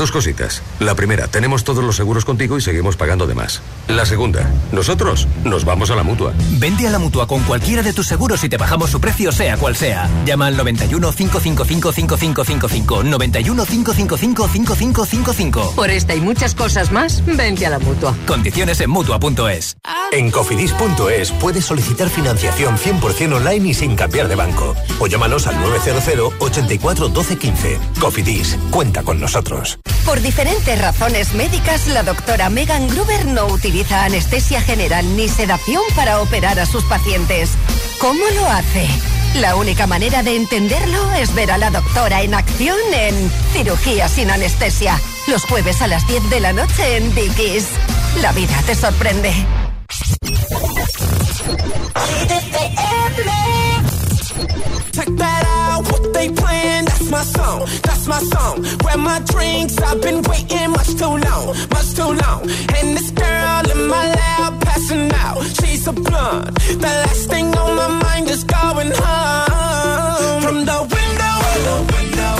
Dos 0.00 0.12
cositas. 0.12 0.62
La 0.78 0.94
primera, 0.94 1.28
tenemos 1.28 1.62
todos 1.62 1.84
los 1.84 1.94
seguros 1.94 2.24
contigo 2.24 2.56
y 2.56 2.62
seguimos 2.62 2.96
pagando 2.96 3.26
de 3.26 3.34
más. 3.34 3.60
La 3.86 4.06
segunda, 4.06 4.50
nosotros 4.72 5.28
nos 5.44 5.66
vamos 5.66 5.90
a 5.90 5.94
la 5.94 6.02
mutua. 6.02 6.32
Vente 6.52 6.86
a 6.86 6.90
la 6.90 6.98
mutua 6.98 7.26
con 7.26 7.42
cualquiera 7.42 7.82
de 7.82 7.92
tus 7.92 8.06
seguros 8.06 8.42
y 8.42 8.48
te 8.48 8.56
bajamos 8.56 8.88
su 8.88 8.98
precio, 8.98 9.30
sea 9.30 9.58
cual 9.58 9.76
sea. 9.76 10.08
Llama 10.24 10.46
al 10.46 10.56
91 10.56 11.12
555 11.12 11.92
5555. 11.92 13.04
91 13.04 13.66
555 13.66 14.48
5555. 14.48 15.72
Por 15.76 15.90
esta 15.90 16.14
y 16.14 16.22
muchas 16.22 16.54
cosas 16.54 16.90
más, 16.90 17.22
vente 17.26 17.66
a 17.66 17.68
la 17.68 17.78
mutua. 17.78 18.16
Condiciones 18.26 18.80
en 18.80 18.88
mutua.es. 18.88 19.76
En 20.12 20.30
cofidis.es 20.30 21.30
puedes 21.32 21.66
solicitar 21.66 22.08
financiación 22.08 22.78
100% 22.78 23.34
online 23.34 23.68
y 23.68 23.74
sin 23.74 23.96
cambiar 23.96 24.28
de 24.28 24.36
banco. 24.36 24.74
O 24.98 25.06
llámanos 25.08 25.46
al 25.46 25.60
900 25.60 26.32
84 26.38 27.08
12 27.10 27.36
15. 27.36 27.78
Cofidis, 28.00 28.56
cuenta 28.70 29.02
con 29.02 29.20
nosotros. 29.20 29.78
Por 30.04 30.20
diferentes 30.20 30.80
razones 30.80 31.34
médicas, 31.34 31.86
la 31.86 32.02
doctora 32.02 32.50
Megan 32.50 32.88
Gruber 32.88 33.26
no 33.26 33.46
utiliza 33.46 34.04
anestesia 34.04 34.60
general 34.60 35.16
ni 35.16 35.28
sedación 35.28 35.82
para 35.94 36.20
operar 36.20 36.58
a 36.58 36.66
sus 36.66 36.84
pacientes. 36.84 37.50
¿Cómo 38.00 38.24
lo 38.34 38.46
hace? 38.46 38.88
La 39.36 39.54
única 39.54 39.86
manera 39.86 40.22
de 40.22 40.34
entenderlo 40.34 41.12
es 41.12 41.34
ver 41.34 41.52
a 41.52 41.58
la 41.58 41.70
doctora 41.70 42.22
en 42.22 42.34
acción 42.34 42.76
en 42.92 43.30
Cirugía 43.52 44.08
sin 44.08 44.30
anestesia. 44.30 45.00
Los 45.28 45.44
jueves 45.44 45.80
a 45.82 45.86
las 45.86 46.06
10 46.08 46.30
de 46.30 46.40
la 46.40 46.52
noche 46.52 46.96
en 46.96 47.14
Dickies. 47.14 47.68
La 48.20 48.32
vida 48.32 48.60
te 48.66 48.74
sorprende. 48.74 49.32
They 56.12 56.28
playing, 56.30 56.84
that's 56.84 57.10
my 57.10 57.22
song, 57.22 57.60
that's 57.82 58.06
my 58.06 58.18
song. 58.18 58.62
Grab 58.78 58.98
my 58.98 59.20
drinks, 59.20 59.78
I've 59.78 60.00
been 60.00 60.22
waiting 60.22 60.70
much 60.70 60.90
too 61.00 61.16
long, 61.26 61.46
much 61.70 61.94
too 61.94 62.12
long. 62.24 62.42
And 62.76 62.96
this 62.96 63.10
girl 63.10 63.70
in 63.72 63.86
my 63.88 64.04
lap 64.20 64.60
passing 64.60 65.10
out, 65.14 65.42
she's 65.58 65.86
a 65.86 65.92
blunt. 65.92 66.54
The 66.84 66.92
last 67.04 67.28
thing 67.30 67.46
on 67.56 67.76
my 67.76 67.88
mind 68.04 68.28
is 68.30 68.44
going 68.44 68.92
home. 68.92 70.42
From 70.42 70.64
the 70.64 70.80
window, 70.94 71.38
the 71.66 71.76
wall, 71.90 72.39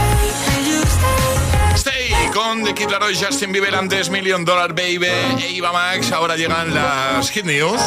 con 2.33 2.63
The 2.63 2.73
Kid 2.73 2.89
Laroi, 2.89 3.15
Justin 3.15 3.51
Bieber, 3.51 3.75
antes 3.75 4.09
Million 4.09 4.45
Dollar 4.45 4.73
Baby, 4.73 5.07
Eva 5.39 5.71
Max. 5.71 6.11
Ahora 6.11 6.35
llegan 6.35 6.73
las 6.73 7.29
Hit 7.29 7.45
News. 7.45 7.81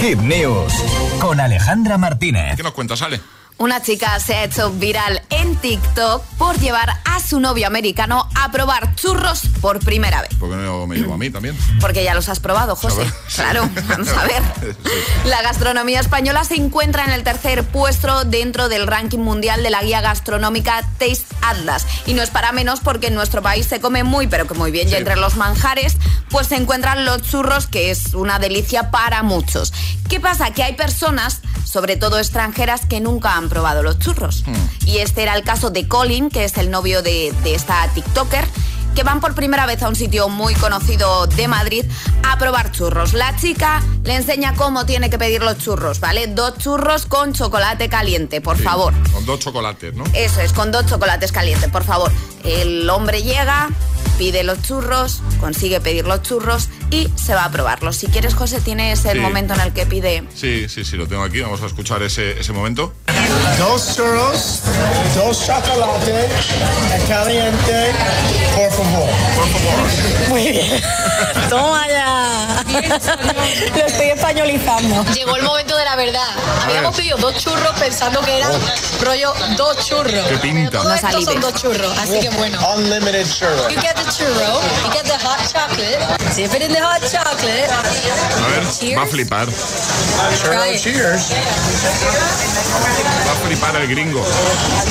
Hit 0.00 0.18
News 0.18 0.72
con 1.20 1.40
Alejandra 1.40 1.98
Martínez. 1.98 2.56
¿Qué 2.56 2.62
nos 2.62 2.72
cuentas, 2.72 3.02
Ale? 3.02 3.20
Una 3.58 3.80
chica 3.80 4.20
se 4.20 4.34
ha 4.34 4.44
hecho 4.44 4.70
viral 4.70 5.22
en 5.30 5.56
TikTok 5.56 6.22
por 6.36 6.58
llevar 6.58 6.90
a 7.06 7.20
su 7.20 7.40
novio 7.40 7.66
americano 7.66 8.28
a 8.34 8.52
probar 8.52 8.94
churros 8.96 9.48
por 9.62 9.80
primera 9.80 10.20
vez. 10.20 10.34
¿Por 10.38 10.50
qué 10.50 10.56
no 10.56 10.86
me 10.86 10.96
llevo 10.96 11.14
a 11.14 11.16
mí 11.16 11.30
también? 11.30 11.56
Porque 11.80 12.04
ya 12.04 12.14
los 12.14 12.28
has 12.28 12.38
probado, 12.38 12.76
José. 12.76 13.10
Claro, 13.34 13.66
vamos 13.88 14.08
a 14.08 14.24
ver. 14.24 14.42
La 15.24 15.40
gastronomía 15.40 16.00
española 16.00 16.44
se 16.44 16.56
encuentra 16.56 17.06
en 17.06 17.12
el 17.12 17.22
tercer 17.24 17.64
puesto 17.64 18.24
dentro 18.24 18.68
del 18.68 18.86
ranking 18.86 19.20
mundial 19.20 19.62
de 19.62 19.70
la 19.70 19.82
guía 19.82 20.02
gastronómica 20.02 20.82
Taste 20.98 21.24
Atlas. 21.40 21.86
Y 22.04 22.12
no 22.12 22.22
es 22.22 22.28
para 22.28 22.52
menos 22.52 22.80
porque 22.80 23.06
en 23.06 23.14
nuestro 23.14 23.40
país 23.40 23.64
se 23.64 23.80
come 23.80 24.04
muy, 24.04 24.26
pero 24.26 24.46
que 24.46 24.52
muy 24.52 24.70
bien. 24.70 24.90
Y 24.90 24.94
entre 24.94 25.16
los 25.16 25.36
manjares, 25.36 25.96
pues 26.28 26.48
se 26.48 26.56
encuentran 26.56 27.06
los 27.06 27.22
churros, 27.22 27.66
que 27.66 27.90
es 27.90 28.12
una 28.12 28.38
delicia 28.38 28.90
para 28.90 29.22
muchos. 29.22 29.72
¿Qué 30.10 30.20
pasa? 30.20 30.52
Que 30.52 30.62
hay 30.62 30.74
personas, 30.74 31.40
sobre 31.64 31.96
todo 31.96 32.18
extranjeras, 32.18 32.84
que 32.86 33.00
nunca 33.00 33.34
han 33.36 33.45
probado 33.48 33.82
los 33.82 33.98
churros. 33.98 34.44
Y 34.84 34.98
este 34.98 35.22
era 35.22 35.34
el 35.34 35.42
caso 35.42 35.70
de 35.70 35.86
Colin, 35.88 36.28
que 36.30 36.44
es 36.44 36.56
el 36.58 36.70
novio 36.70 37.02
de, 37.02 37.32
de 37.44 37.54
esta 37.54 37.86
TikToker 37.94 38.46
que 38.94 39.02
van 39.02 39.20
por 39.20 39.34
primera 39.34 39.66
vez 39.66 39.82
a 39.82 39.90
un 39.90 39.94
sitio 39.94 40.30
muy 40.30 40.54
conocido 40.54 41.26
de 41.26 41.48
Madrid 41.48 41.84
a 42.26 42.38
probar 42.38 42.72
churros. 42.72 43.12
La 43.12 43.36
chica 43.36 43.82
le 44.04 44.14
enseña 44.14 44.54
cómo 44.54 44.86
tiene 44.86 45.10
que 45.10 45.18
pedir 45.18 45.42
los 45.42 45.58
churros, 45.58 46.00
¿vale? 46.00 46.26
Dos 46.28 46.56
churros 46.56 47.04
con 47.04 47.34
chocolate 47.34 47.90
caliente, 47.90 48.40
por 48.40 48.56
Sí, 48.56 48.62
favor. 48.62 48.94
Con 49.12 49.26
dos 49.26 49.38
chocolates, 49.40 49.92
¿no? 49.92 50.04
Eso 50.14 50.40
es, 50.40 50.54
con 50.54 50.72
dos 50.72 50.86
chocolates 50.86 51.30
calientes, 51.30 51.68
por 51.70 51.84
favor. 51.84 52.10
El 52.42 52.88
hombre 52.88 53.22
llega, 53.22 53.68
pide 54.18 54.42
los 54.44 54.62
churros, 54.62 55.22
consigue 55.40 55.80
pedir 55.80 56.06
los 56.06 56.22
churros 56.22 56.68
y 56.90 57.08
se 57.16 57.34
va 57.34 57.44
a 57.44 57.50
probarlos. 57.50 57.96
Si 57.96 58.06
quieres, 58.06 58.34
José, 58.34 58.60
tienes 58.60 59.04
el 59.04 59.14
Sí. 59.14 59.18
momento 59.20 59.54
en 59.54 59.60
el 59.60 59.72
que 59.72 59.86
pide 59.86 60.24
Sí, 60.34 60.68
sí, 60.68 60.84
sí, 60.84 60.96
lo 60.96 61.06
tengo 61.06 61.22
aquí. 61.22 61.40
Vamos 61.40 61.62
a 61.62 61.66
escuchar 61.66 62.02
ese, 62.02 62.38
ese 62.40 62.52
momento. 62.52 62.92
Dos 63.58 63.96
churros, 63.96 64.60
dos 65.14 65.46
chocolates, 65.46 66.30
caliente, 67.08 67.90
por 68.54 68.70
favor. 68.72 69.08
Por 69.36 69.48
favor. 69.48 70.28
Muy 70.28 70.50
bien. 70.50 70.82
Toma 71.50 71.86
ya. 71.88 72.55
Lo 72.76 73.86
estoy 73.86 74.10
españolizando. 74.10 75.04
Llegó 75.12 75.36
el 75.36 75.42
momento 75.42 75.76
de 75.76 75.84
la 75.84 75.96
verdad. 75.96 76.28
Habíamos 76.64 76.96
pedido 76.96 77.16
dos 77.18 77.34
churros 77.36 77.70
pensando 77.78 78.20
que 78.20 78.36
eran 78.36 78.52
rollo 79.02 79.32
dos 79.56 79.86
churros. 79.86 80.28
Qué 80.28 80.38
pinta. 80.38 80.82
Todo 80.82 80.94
esto 80.94 81.22
son 81.22 81.40
dos 81.40 81.54
churros, 81.54 81.98
así 81.98 82.20
que 82.20 82.28
bueno. 82.30 82.58
Unlimited 82.74 83.26
churro. 83.26 83.68
You 83.70 83.80
get 83.80 83.94
the 83.94 84.04
churro, 84.10 84.60
you 84.84 84.92
get 84.92 85.04
the 85.04 85.18
hot 85.18 85.40
chocolate. 85.50 85.98
Dip 86.34 86.52
it 86.54 86.62
in 86.62 86.72
the 86.72 86.80
hot 86.80 87.00
chocolate. 87.02 87.70
A 87.70 87.82
ver, 88.48 88.98
va 88.98 89.02
a 89.02 89.06
flipar. 89.06 89.48
It. 89.48 90.80
Cheers. 90.80 91.30
Va 93.26 93.32
a 93.32 93.46
flipar 93.46 93.76
el 93.76 93.88
gringo. 93.88 94.22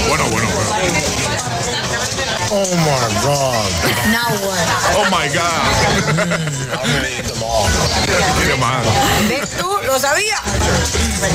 Bueno, 0.07 0.25
bueno, 0.29 0.47
bueno. 0.49 0.69
Oh 2.51 2.63
my 2.77 3.09
God. 3.21 3.71
Now 4.11 4.29
what? 4.45 4.67
Oh 4.95 5.05
my 5.09 5.27
God. 5.33 5.65
Qué 8.45 8.55
mal. 8.55 8.83
¿Ves 9.29 9.49
tú? 9.57 9.84
Lo 9.85 9.99
sabía. 9.99 10.35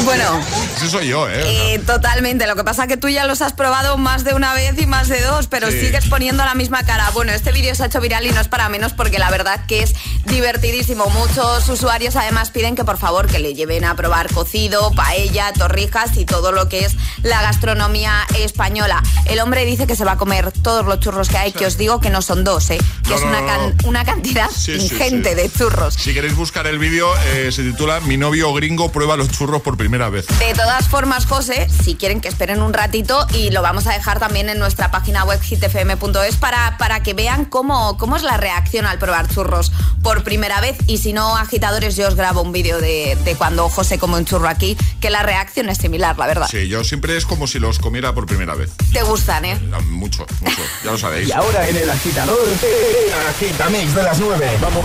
Bueno, 0.04 0.40
Ese 0.76 0.88
soy 0.90 1.08
yo, 1.08 1.28
¿eh? 1.28 1.74
eh, 1.74 1.78
totalmente. 1.80 2.46
Lo 2.46 2.56
que 2.56 2.64
pasa 2.64 2.82
es 2.82 2.88
que 2.88 2.96
tú 2.96 3.08
ya 3.08 3.24
los 3.24 3.42
has 3.42 3.52
probado 3.52 3.96
más 3.96 4.24
de 4.24 4.34
una 4.34 4.54
vez 4.54 4.74
y 4.80 4.86
más 4.86 5.08
de 5.08 5.20
dos, 5.20 5.46
pero 5.46 5.70
Sí. 5.70 5.80
sigues 5.80 6.06
poniendo 6.08 6.44
la 6.44 6.54
misma 6.54 6.82
cara. 6.84 7.10
Bueno, 7.10 7.32
este 7.32 7.52
vídeo 7.52 7.74
se 7.74 7.82
ha 7.82 7.86
hecho 7.86 8.00
viral 8.00 8.26
y 8.26 8.30
no 8.32 8.40
es 8.40 8.48
para 8.48 8.68
menos 8.68 8.92
porque 8.92 9.18
la 9.18 9.30
verdad 9.30 9.64
que 9.66 9.82
es 9.82 9.94
divertidísimo. 10.26 11.06
Muchos 11.06 11.68
usuarios 11.68 12.16
además 12.16 12.50
piden 12.50 12.76
que 12.76 12.84
por 12.84 12.98
favor 12.98 13.26
que 13.26 13.38
le 13.38 13.54
lleven 13.54 13.84
a 13.84 13.94
probar 13.96 14.32
cocido, 14.32 14.90
paella, 14.92 15.52
torrijas 15.52 16.16
y 16.16 16.24
todo 16.24 16.52
lo 16.52 16.68
que 16.68 16.84
es 16.84 16.94
la 17.22 17.42
gastronomía 17.42 18.26
española. 18.38 19.02
El 19.26 19.40
hombre 19.40 19.64
dice 19.64 19.86
que 19.86 19.96
se 19.96 20.04
va 20.04 20.12
a 20.12 20.16
comer 20.16 20.52
todos 20.62 20.84
los 20.86 21.00
churros 21.00 21.28
que 21.28 21.38
hay, 21.38 21.52
que 21.52 21.66
os 21.66 21.76
digo 21.76 22.00
que 22.00 22.10
no 22.10 22.22
son 22.22 22.44
dos, 22.44 22.70
¿eh? 22.70 22.78
que 23.04 23.10
No, 23.10 23.16
es 23.16 23.22
no, 23.22 23.28
una, 23.28 23.46
can- 23.46 23.76
una 23.84 24.04
cantidad 24.04 24.48
Sí, 24.50 24.78
sí, 24.78 24.86
ingente 24.86 25.30
sí. 25.30 25.34
de 25.36 25.50
churros. 25.52 25.94
Si 25.94 26.14
queréis 26.14 26.34
buscar 26.36 26.66
el 26.66 26.78
vídeo, 26.78 27.12
eh, 27.34 27.50
se 27.52 27.62
titula 27.62 28.00
Mi 28.00 28.16
novio 28.16 28.39
gringo 28.48 28.90
prueba 28.90 29.16
los 29.16 29.28
churros 29.30 29.62
por 29.62 29.76
primera 29.76 30.08
vez. 30.08 30.26
De 30.38 30.54
todas 30.54 30.88
formas, 30.88 31.26
José, 31.26 31.68
si 31.84 31.94
quieren 31.94 32.20
que 32.20 32.28
esperen 32.28 32.62
un 32.62 32.72
ratito 32.72 33.26
y 33.34 33.50
lo 33.50 33.62
vamos 33.62 33.86
a 33.86 33.92
dejar 33.92 34.18
también 34.18 34.48
en 34.48 34.58
nuestra 34.58 34.90
página 34.90 35.24
web 35.24 35.40
hitfm.es 35.40 36.36
para, 36.36 36.76
para 36.78 37.02
que 37.02 37.14
vean 37.14 37.44
cómo, 37.44 37.96
cómo 37.98 38.16
es 38.16 38.22
la 38.22 38.36
reacción 38.36 38.86
al 38.86 38.98
probar 38.98 39.28
churros 39.28 39.72
por 40.02 40.24
primera 40.24 40.60
vez. 40.60 40.76
Y 40.86 40.98
si 40.98 41.12
no, 41.12 41.36
agitadores, 41.36 41.96
yo 41.96 42.08
os 42.08 42.14
grabo 42.14 42.42
un 42.42 42.52
vídeo 42.52 42.80
de, 42.80 43.16
de 43.24 43.34
cuando 43.36 43.68
José 43.68 43.98
come 43.98 44.16
un 44.16 44.24
churro 44.24 44.48
aquí, 44.48 44.76
que 45.00 45.10
la 45.10 45.22
reacción 45.22 45.68
es 45.68 45.78
similar, 45.78 46.18
la 46.18 46.26
verdad. 46.26 46.48
Sí, 46.50 46.68
yo 46.68 46.82
siempre 46.84 47.16
es 47.16 47.26
como 47.26 47.46
si 47.46 47.58
los 47.58 47.78
comiera 47.78 48.14
por 48.14 48.26
primera 48.26 48.54
vez. 48.54 48.70
Te 48.92 49.02
gustan, 49.02 49.44
¿eh? 49.44 49.58
Mucho, 49.86 50.26
mucho, 50.40 50.62
ya 50.84 50.92
lo 50.92 50.98
sabéis. 50.98 51.28
Y 51.28 51.32
ahora 51.32 51.68
en 51.68 51.76
el 51.76 51.90
agitador, 51.90 52.38
el 52.62 53.28
agitamix 53.28 53.94
de 53.94 54.02
las 54.02 54.18
9. 54.18 54.58
Vamos. 54.60 54.84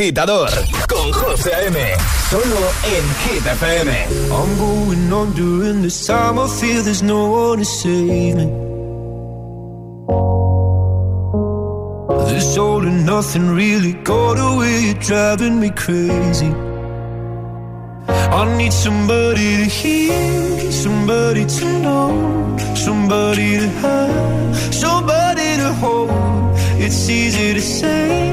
agitador 0.00 0.50
con 0.88 1.12
José 1.12 1.52
A.M. 1.54 1.78
Solo 2.30 2.72
en 2.84 3.04
Hit 3.22 3.46
FM. 3.46 3.90
I'm 4.30 4.56
going 4.56 5.12
on 5.12 5.34
during 5.34 5.82
this 5.82 6.06
time. 6.06 6.38
I 6.38 6.48
feel 6.48 6.82
there's 6.82 7.02
no 7.02 7.28
one 7.28 7.58
to 7.58 7.64
save 7.64 8.36
me. 8.36 8.46
This 12.32 12.56
all 12.56 12.82
and 12.86 13.04
nothing 13.04 13.54
really 13.54 13.92
got 14.02 14.38
away. 14.38 14.86
You're 14.86 15.00
driving 15.00 15.60
me 15.60 15.70
crazy. 15.70 16.50
I 18.08 18.56
need 18.56 18.72
somebody 18.72 19.56
to 19.58 19.64
hear, 19.64 20.72
somebody 20.72 21.44
to 21.44 21.64
know, 21.82 22.56
somebody 22.74 23.58
to 23.58 23.68
have, 23.82 24.56
somebody 24.72 25.56
to 25.58 25.74
hold. 25.74 26.10
It's 26.82 27.08
easy 27.10 27.52
to 27.52 27.60
say, 27.60 28.32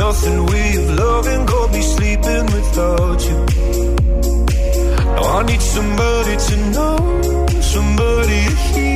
Nothing 0.00 0.46
way 0.46 0.68
of 0.80 0.86
loving 1.02 1.42
got 1.44 1.72
me 1.74 1.82
sleeping 1.82 2.46
without 2.56 3.20
you. 3.28 3.38
Now 5.14 5.38
I 5.38 5.42
need 5.50 5.62
somebody 5.76 6.34
to 6.46 6.54
know, 6.74 6.96
somebody 7.74 8.40
to 8.48 8.56
hear, 8.72 8.89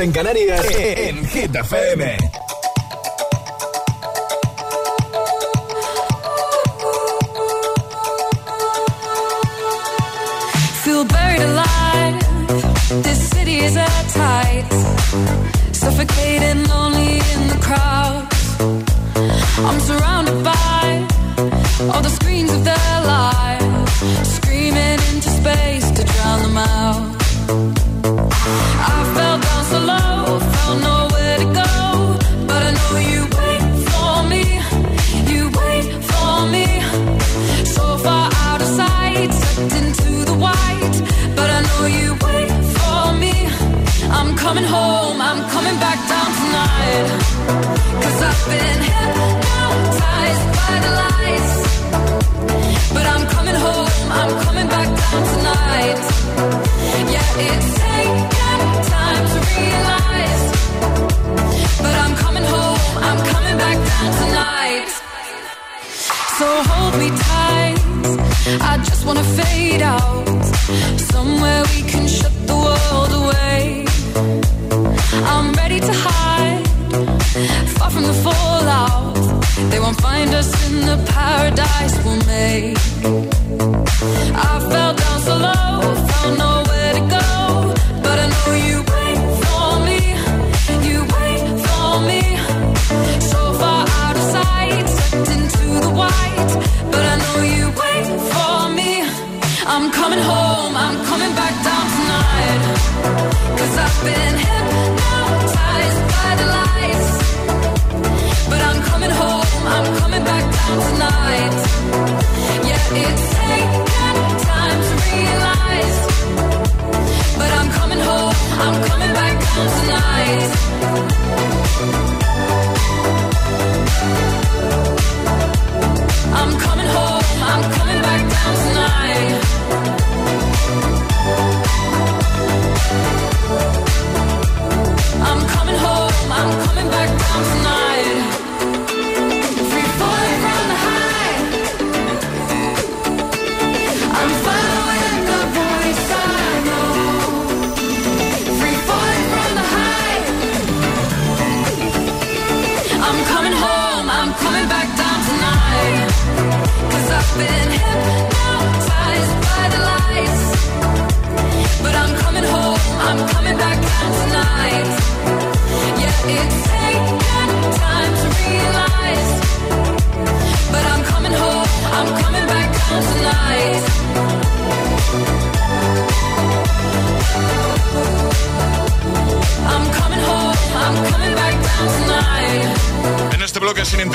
en 0.00 0.12
Canarias. 0.12 0.35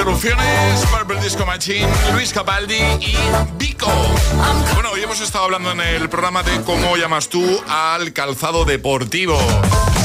interrupciones, 0.01 0.83
Purple 0.87 1.21
Disco 1.21 1.45
Machine, 1.45 1.87
Luis 2.13 2.33
Capaldi 2.33 2.73
y 2.73 3.15
Vico. 3.59 3.85
Bueno, 4.73 4.89
hoy 4.93 5.03
hemos 5.03 5.21
estado 5.21 5.45
hablando 5.45 5.71
en 5.73 5.79
el 5.79 6.09
programa 6.09 6.41
de 6.41 6.59
cómo 6.61 6.97
llamas 6.97 7.29
tú 7.29 7.45
al 7.69 8.11
calzado 8.11 8.65
deportivo. 8.65 9.37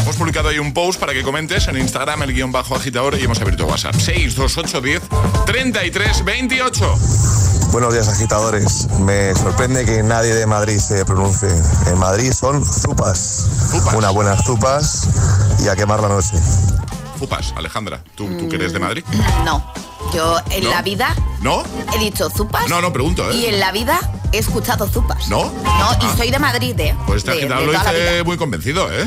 Hemos 0.03 0.17
publicado 0.17 0.51
ahí 0.51 0.59
un 0.59 0.75
post 0.75 1.01
para 1.01 1.15
que 1.15 1.23
comentes 1.23 1.67
en 1.69 1.79
Instagram, 1.79 2.25
el 2.25 2.35
guion 2.35 2.53
bajo 2.53 2.77
agitador 2.77 3.19
y 3.19 3.25
hemos 3.25 3.41
abierto 3.41 3.65
WhatsApp. 3.65 3.95
628 3.95 4.83
10 4.83 5.03
Buenos 7.73 7.95
días, 7.95 8.09
agitadores. 8.09 8.89
Me 9.01 9.35
sorprende 9.35 9.87
que 9.87 10.03
nadie 10.03 10.35
de 10.35 10.47
Madrid 10.47 10.79
se 10.79 11.07
pronuncie. 11.07 11.49
En 11.87 11.97
Madrid 11.99 12.33
son 12.33 12.63
zupas. 12.63 13.71
zupas. 13.71 13.95
Unas 13.95 14.13
buenas 14.13 14.45
zupas 14.45 15.09
y 15.65 15.69
a 15.69 15.75
quemar 15.75 16.01
la 16.01 16.09
noche. 16.09 16.37
Zupas. 17.19 17.55
Alejandra, 17.57 18.03
¿tú, 18.15 18.29
tú 18.37 18.47
que 18.51 18.57
eres 18.57 18.75
de 18.75 18.79
mm, 18.79 18.83
Madrid? 18.83 19.05
No. 19.43 19.86
Yo 20.15 20.39
en 20.51 20.65
¿No? 20.65 20.71
la 20.71 20.83
vida 20.83 21.15
¿No? 21.43 21.63
he 21.95 21.99
dicho 21.99 22.31
zupas. 22.31 22.69
No, 22.69 22.81
no, 22.81 22.93
pregunto, 22.93 23.29
¿eh? 23.31 23.35
Y 23.37 23.47
en 23.47 23.61
la 23.61 23.73
vida 23.73 24.01
he 24.33 24.39
escuchado 24.39 24.87
zupas. 24.89 25.29
¿No? 25.29 25.45
No, 25.45 25.93
y 26.01 26.07
Ah. 26.07 26.15
soy 26.17 26.31
de 26.31 26.39
Madrid, 26.39 26.79
¿eh? 26.81 26.95
Pues 27.07 27.19
este 27.19 27.33
de, 27.47 27.49
lo 27.49 27.73
dice 27.73 28.23
muy 28.25 28.37
convencido, 28.37 28.91
¿eh? 28.93 29.05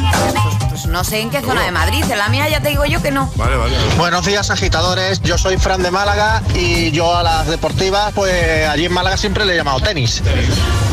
Pues 0.82 0.94
no 0.94 1.04
sé 1.04 1.20
en 1.20 1.30
qué 1.30 1.42
zona 1.42 1.66
de 1.66 1.72
Madrid. 1.72 2.06
En 2.10 2.18
la 2.18 2.30
mía 2.30 2.48
ya 2.48 2.62
te 2.62 2.70
digo 2.70 2.86
yo 2.86 3.02
que 3.02 3.12
no. 3.12 3.30
Vale, 3.36 3.58
vale. 3.58 3.76
Buenos 3.98 4.26
días, 4.26 4.50
agitadores. 4.50 5.20
Yo 5.22 5.38
soy 5.38 5.58
Fran 5.58 5.84
de 5.84 5.92
Málaga 5.92 6.42
y 6.56 6.92
yo 6.92 7.18
a 7.18 7.22
las 7.22 7.48
deportivas, 7.48 8.14
pues 8.14 8.66
allí 8.66 8.86
en 8.86 8.94
Málaga 8.94 9.18
siempre 9.18 9.44
le 9.44 9.54
he 9.54 9.56
llamado 9.58 9.82
tenis. 9.82 10.24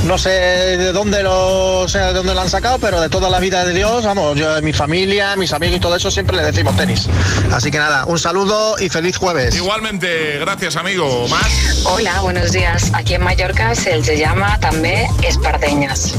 No 0.05 0.19
sé 0.19 0.31
de 0.31 0.93
dónde 0.93 1.23
lo, 1.23 1.81
o 1.81 1.89
sea, 1.89 2.09
de 2.09 2.15
dónde 2.15 2.35
lo 2.35 2.41
han 2.41 2.51
sacado, 2.51 2.79
pero 2.81 3.01
de 3.01 3.09
toda 3.09 3.31
la 3.31 3.39
vida 3.39 3.65
de 3.65 3.75
Dios, 3.75 4.05
vamos, 4.05 4.37
yo, 4.37 4.61
mi 4.61 4.73
familia, 4.73 5.37
mis 5.37 5.53
amigos 5.53 5.77
y 5.77 5.81
todo 5.81 5.95
eso 5.95 6.11
siempre 6.11 6.37
le 6.37 6.43
decimos 6.43 6.77
tenis. 6.77 7.09
Así 7.53 7.71
que 7.71 7.79
nada, 7.79 8.07
un 8.07 8.19
saludo 8.19 8.77
y 8.81 8.89
feliz 8.89 9.17
jueves. 9.17 9.55
Igualmente, 9.55 10.39
gracias, 10.41 10.75
amigo. 10.75 11.29
Más. 11.29 11.85
Hola, 11.85 12.21
buenos 12.23 12.51
días. 12.51 12.91
Aquí 12.93 13.15
en 13.15 13.23
Mallorca 13.23 13.73
se 13.77 14.17
llama 14.17 14.59
también 14.59 15.07
espardeñas. 15.23 16.15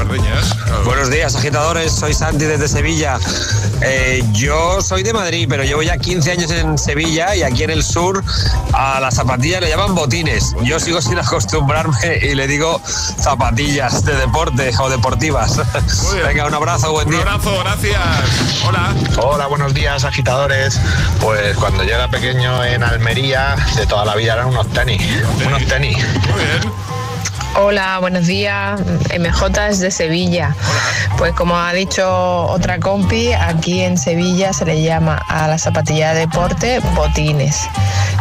Buenos 0.84 1.10
días, 1.10 1.36
agitadores. 1.36 1.92
Soy 1.92 2.14
Santi 2.14 2.46
desde 2.46 2.68
Sevilla. 2.68 3.18
Eh, 3.80 4.24
yo 4.32 4.80
soy 4.80 5.02
de 5.02 5.12
Madrid, 5.12 5.46
pero 5.48 5.62
llevo 5.62 5.82
ya 5.82 5.96
15 5.96 6.32
años 6.32 6.50
en 6.50 6.78
Sevilla 6.78 7.34
y 7.36 7.42
aquí 7.42 7.62
en 7.62 7.70
el 7.70 7.82
sur 7.82 8.24
a 8.72 9.00
las 9.00 9.14
zapatillas 9.14 9.60
le 9.60 9.68
llaman 9.68 9.94
botines. 9.94 10.54
Yo 10.62 10.80
sigo 10.80 11.00
sin 11.00 11.18
acostumbrarme 11.18 12.18
y 12.22 12.34
le 12.34 12.46
digo 12.46 12.80
zapatillas 12.84 14.04
de 14.04 14.14
deporte 14.16 14.72
o 14.80 14.88
deportivas. 14.88 15.60
Venga, 16.26 16.46
un 16.46 16.54
abrazo, 16.54 16.92
buen 16.92 17.08
día. 17.08 17.20
Un 17.20 17.28
abrazo, 17.28 17.58
gracias. 17.60 18.00
Hola. 18.66 18.94
Hola, 19.22 19.46
buenos 19.46 19.74
días, 19.74 20.04
agitadores. 20.04 20.80
Pues 21.20 21.56
cuando 21.56 21.84
yo 21.84 21.94
era 21.94 22.08
pequeño 22.08 22.64
en 22.64 22.82
Almería, 22.82 23.56
de 23.76 23.86
toda 23.86 24.04
la 24.04 24.14
vida 24.16 24.34
eran 24.34 24.48
unos 24.48 24.66
tenis. 24.68 25.02
Unos 25.46 25.64
tenis. 25.66 25.96
Muy 26.30 26.44
bien. 26.44 27.07
Hola, 27.60 27.98
buenos 27.98 28.28
días. 28.28 28.80
MJ 29.18 29.68
es 29.68 29.80
de 29.80 29.90
Sevilla. 29.90 30.54
Pues 31.16 31.32
como 31.32 31.58
ha 31.58 31.72
dicho 31.72 32.46
otra 32.46 32.78
compi, 32.78 33.32
aquí 33.32 33.80
en 33.80 33.98
Sevilla 33.98 34.52
se 34.52 34.64
le 34.64 34.80
llama 34.80 35.16
a 35.16 35.48
la 35.48 35.58
zapatilla 35.58 36.14
de 36.14 36.20
deporte 36.20 36.78
botines, 36.94 37.68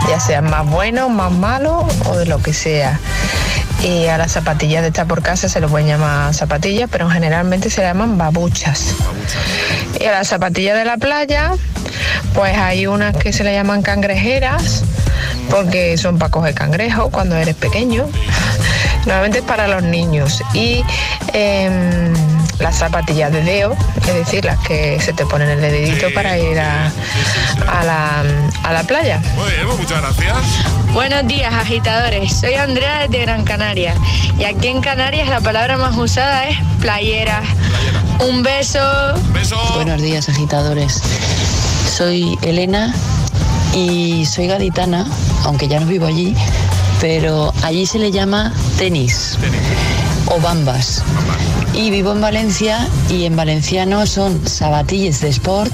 ya 0.09 0.19
sean 0.19 0.49
más 0.49 0.67
buenos, 0.67 1.11
más 1.11 1.31
malos 1.31 1.85
o 2.07 2.17
de 2.17 2.25
lo 2.25 2.41
que 2.41 2.51
sea. 2.51 2.99
Y 3.83 4.07
a 4.07 4.17
las 4.17 4.31
zapatillas 4.31 4.81
de 4.81 4.87
estar 4.87 5.05
por 5.05 5.21
casa 5.21 5.47
se 5.47 5.61
les 5.61 5.69
pueden 5.69 5.87
llamar 5.87 6.33
zapatillas, 6.33 6.89
pero 6.91 7.07
generalmente 7.07 7.69
se 7.69 7.83
llaman 7.83 8.17
babuchas. 8.17 8.95
Y 9.99 10.05
a 10.05 10.13
las 10.13 10.29
zapatillas 10.29 10.75
de 10.75 10.85
la 10.85 10.97
playa, 10.97 11.51
pues 12.33 12.57
hay 12.57 12.87
unas 12.87 13.15
que 13.15 13.31
se 13.31 13.43
le 13.43 13.53
llaman 13.53 13.83
cangrejeras, 13.83 14.83
porque 15.51 15.95
son 15.99 16.17
para 16.17 16.31
coger 16.31 16.55
cangrejo 16.55 17.11
cuando 17.11 17.35
eres 17.35 17.55
pequeño. 17.55 18.07
Normalmente 19.07 19.39
es 19.39 19.45
para 19.45 19.67
los 19.67 19.83
niños. 19.83 20.43
Y 20.53 20.83
em, 21.33 22.13
las 22.59 22.75
zapatillas 22.75 23.31
de 23.31 23.41
deo, 23.41 23.75
es 24.05 24.13
decir, 24.13 24.43
las 24.43 24.59
que 24.59 24.99
se 24.99 25.13
te 25.13 25.25
ponen 25.25 25.49
en 25.49 25.63
el 25.63 25.71
dedito 25.71 26.07
para 26.13 26.37
ir 26.37 26.59
a, 26.59 26.91
a 27.67 27.83
la, 27.85 28.23
a 28.63 28.73
la 28.73 28.83
playa. 28.83 29.21
Muy 29.35 29.49
bien, 29.51 29.65
pues 29.65 29.79
muchas 29.79 30.01
gracias. 30.01 30.37
Buenos 30.93 31.25
días, 31.27 31.53
agitadores. 31.53 32.33
Soy 32.33 32.55
Andrea 32.55 33.07
desde 33.07 33.21
Gran 33.21 33.43
Canaria. 33.43 33.93
Y 34.37 34.43
aquí 34.43 34.67
en 34.67 34.81
Canarias 34.81 35.29
la 35.29 35.39
palabra 35.39 35.77
más 35.77 35.95
usada 35.95 36.49
es 36.49 36.57
playera. 36.81 37.41
Un 38.19 38.43
beso. 38.43 38.79
Buenos 39.75 40.01
días, 40.01 40.27
agitadores. 40.27 41.01
Soy 41.95 42.37
Elena 42.41 42.93
y 43.73 44.25
soy 44.25 44.47
gaditana, 44.47 45.05
aunque 45.43 45.67
ya 45.67 45.79
no 45.79 45.85
vivo 45.85 46.07
allí, 46.07 46.35
pero 46.99 47.53
allí 47.63 47.85
se 47.85 47.99
le 47.99 48.11
llama 48.11 48.53
tenis 48.77 49.37
o 50.27 50.39
bambas. 50.39 51.03
Y 51.73 51.91
vivo 51.91 52.11
en 52.11 52.21
Valencia 52.21 52.87
y 53.09 53.25
en 53.25 53.35
valenciano 53.35 54.05
son 54.05 54.47
sabatilles 54.47 55.21
de 55.21 55.29
sport 55.29 55.73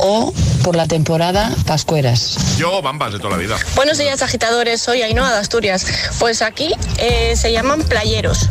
o 0.00 0.32
por 0.62 0.76
la 0.76 0.86
temporada 0.86 1.54
pascueras. 1.66 2.56
Yo, 2.58 2.82
bambas 2.82 3.12
de 3.12 3.18
toda 3.18 3.36
la 3.36 3.42
vida. 3.42 3.56
Buenos 3.76 3.98
días, 3.98 4.22
agitadores. 4.22 4.82
Soy 4.82 5.02
Ainhoa 5.02 5.30
de 5.30 5.38
Asturias. 5.38 5.86
Pues 6.18 6.42
aquí 6.42 6.72
eh, 6.98 7.34
se 7.36 7.52
llaman 7.52 7.82
playeros. 7.82 8.48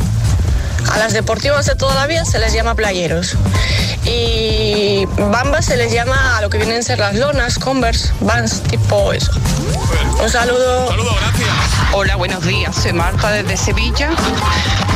A 0.92 0.98
las 0.98 1.12
deportivas 1.12 1.66
de 1.66 1.74
toda 1.74 1.94
la 1.94 2.06
vida 2.06 2.24
se 2.24 2.38
les 2.38 2.52
llama 2.52 2.74
playeros. 2.74 3.36
Y 4.04 5.06
bambas 5.30 5.66
se 5.66 5.76
les 5.76 5.92
llama 5.92 6.36
a 6.36 6.40
lo 6.40 6.48
que 6.48 6.58
vienen 6.58 6.78
a 6.78 6.82
ser 6.82 6.98
las 6.98 7.14
lonas, 7.14 7.58
converse, 7.58 8.12
vans, 8.20 8.62
tipo 8.62 9.12
eso. 9.12 9.32
Un 10.22 10.30
saludo. 10.30 10.88
Hola, 11.92 12.16
buenos 12.16 12.44
días. 12.44 12.74
Soy 12.74 12.92
Marta 12.92 13.30
desde 13.30 13.56
Sevilla. 13.56 14.10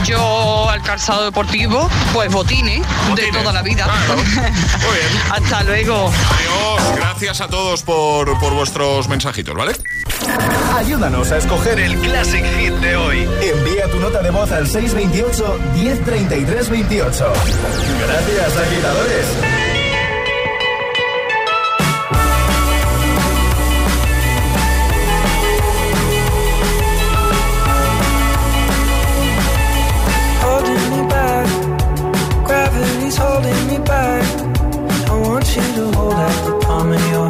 Yo 0.04 0.68
al 0.70 0.82
calzado 0.82 1.24
deportivo, 1.24 1.88
pues 2.12 2.32
botines, 2.32 2.86
de 3.14 3.32
toda 3.32 3.52
la 3.52 3.62
vida. 3.62 3.86
Hasta 5.30 5.62
luego. 5.64 6.08
Adiós. 6.08 6.96
Gracias 6.96 7.40
a 7.40 7.48
todos 7.48 7.82
por, 7.82 8.38
por 8.38 8.54
vuestros 8.54 9.08
mensajitos, 9.08 9.54
¿vale? 9.54 9.72
Ayúdanos 10.76 11.30
a 11.32 11.38
escoger 11.38 11.78
el 11.78 11.96
Classic 11.98 12.44
Hit 12.44 12.74
de 12.74 12.96
hoy. 12.96 13.28
Envía 13.42 13.86
tu 13.90 13.98
nota 14.00 14.22
de 14.22 14.30
voz 14.30 14.50
al 14.52 14.66
628 14.66 15.58
1033 15.74 16.70
28. 16.70 17.32
Gracias, 18.06 18.56
agitadores. 18.56 19.26
holding 30.40 30.90
me 30.90 31.08
back. 31.08 31.46
Back. 33.86 34.24
I 35.08 35.20
want 35.20 35.56
you 35.56 35.62
to 35.62 35.92
hold 35.96 36.12
out 36.12 36.44
the 36.46 36.58
palm 36.64 36.92
of 36.92 37.10
your 37.10 37.29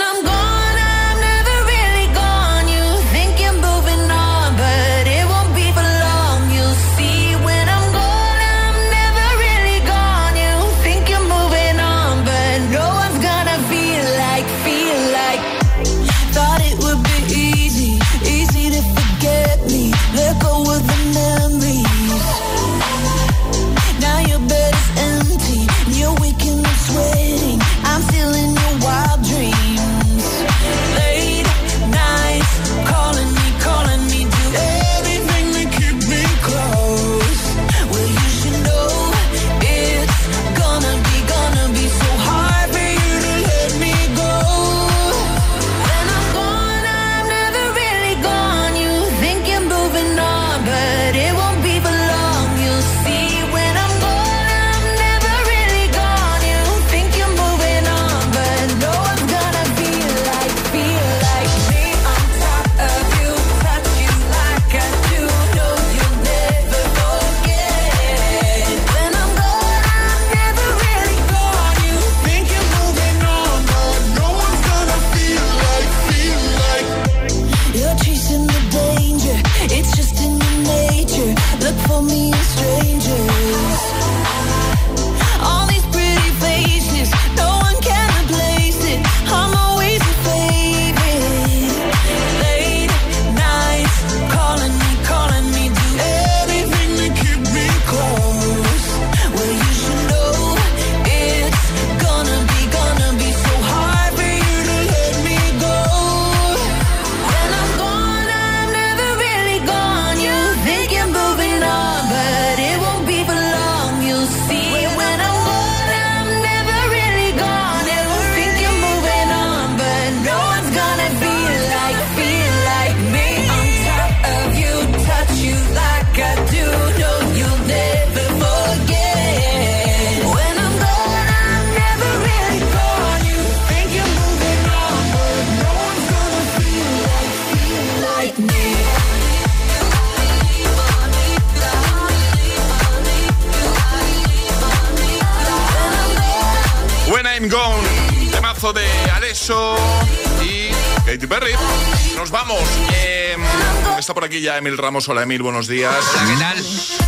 ya 154.41 154.57
Emil 154.57 154.77
Ramos. 154.77 155.07
Hola 155.09 155.23
Emil, 155.23 155.41
buenos 155.41 155.67
días. 155.67 155.93
¿qué 156.27 156.35
tal? 156.39 156.57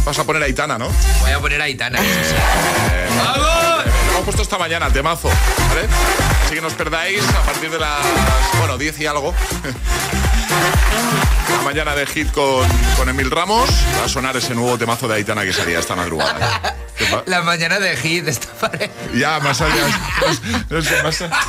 Vas 0.06 0.20
a 0.20 0.24
poner 0.24 0.42
a 0.44 0.46
Aitana, 0.46 0.78
¿no? 0.78 0.90
Voy 1.22 1.32
a 1.32 1.40
poner 1.40 1.62
a 1.62 1.66
Aitana. 1.66 2.00
¡Vamos! 3.18 3.84
Hemos 4.12 4.24
puesto 4.26 4.42
esta 4.44 4.58
mañana 4.58 4.88
el 4.88 4.94
temazo, 4.94 5.30
¿vale? 5.70 5.88
Así 6.46 6.56
que 6.56 6.62
no 6.62 6.68
os 6.68 6.74
perdáis 6.74 7.22
a 7.30 7.42
partir 7.44 7.70
de 7.72 7.80
las, 7.80 7.98
bueno, 8.60 8.78
10 8.78 9.00
y 9.00 9.06
algo. 9.08 9.34
La 11.50 11.62
mañana 11.64 11.96
de 11.96 12.06
hit 12.06 12.32
con, 12.32 12.68
con 12.98 13.10
Emil 13.10 13.32
Ramos. 13.32 13.70
Va 14.00 14.06
a 14.06 14.10
sonar 14.10 14.36
ese 14.38 14.54
nuevo 14.56 14.78
temazo 14.78 15.08
de 15.08 15.16
Aitana 15.16 15.44
que 15.44 15.54
salía 15.54 15.80
esta 15.80 15.96
madrugada. 15.96 16.76
¿Qué 16.98 17.06
pa- 17.06 17.24
La 17.26 17.42
mañana 17.42 17.80
de 17.80 17.96
hit 17.98 18.28
esta 18.28 18.48
pared. 18.54 18.90
Ya, 19.16 19.40
más 19.40 19.60
allá. 19.62 19.88
No 20.70 20.82
sé, 20.82 21.04
más 21.04 21.22
allá. 21.22 21.40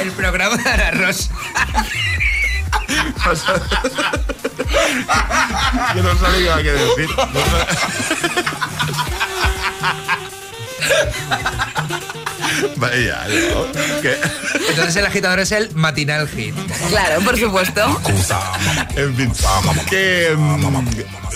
El 0.00 0.12
programa 0.12 0.56
de 0.56 0.70
Ana 0.70 0.90
Rosa. 0.92 1.30
Yo 5.96 6.02
no 6.02 6.18
sabía 6.18 6.56
qué 6.62 6.72
decir. 6.72 7.08
No 7.16 7.40
sabía- 7.50 8.80
Vaya, 12.76 13.26
¿no? 13.28 14.00
¿Qué? 14.02 14.16
Entonces 14.68 14.96
el 14.96 15.06
agitador 15.06 15.40
es 15.40 15.52
el 15.52 15.70
matinal 15.74 16.28
hit. 16.28 16.54
Claro, 16.88 17.20
por 17.22 17.38
supuesto. 17.38 18.00
En 18.96 19.16
fin, 19.16 19.32
que 19.88 20.34
mm, 20.36 20.88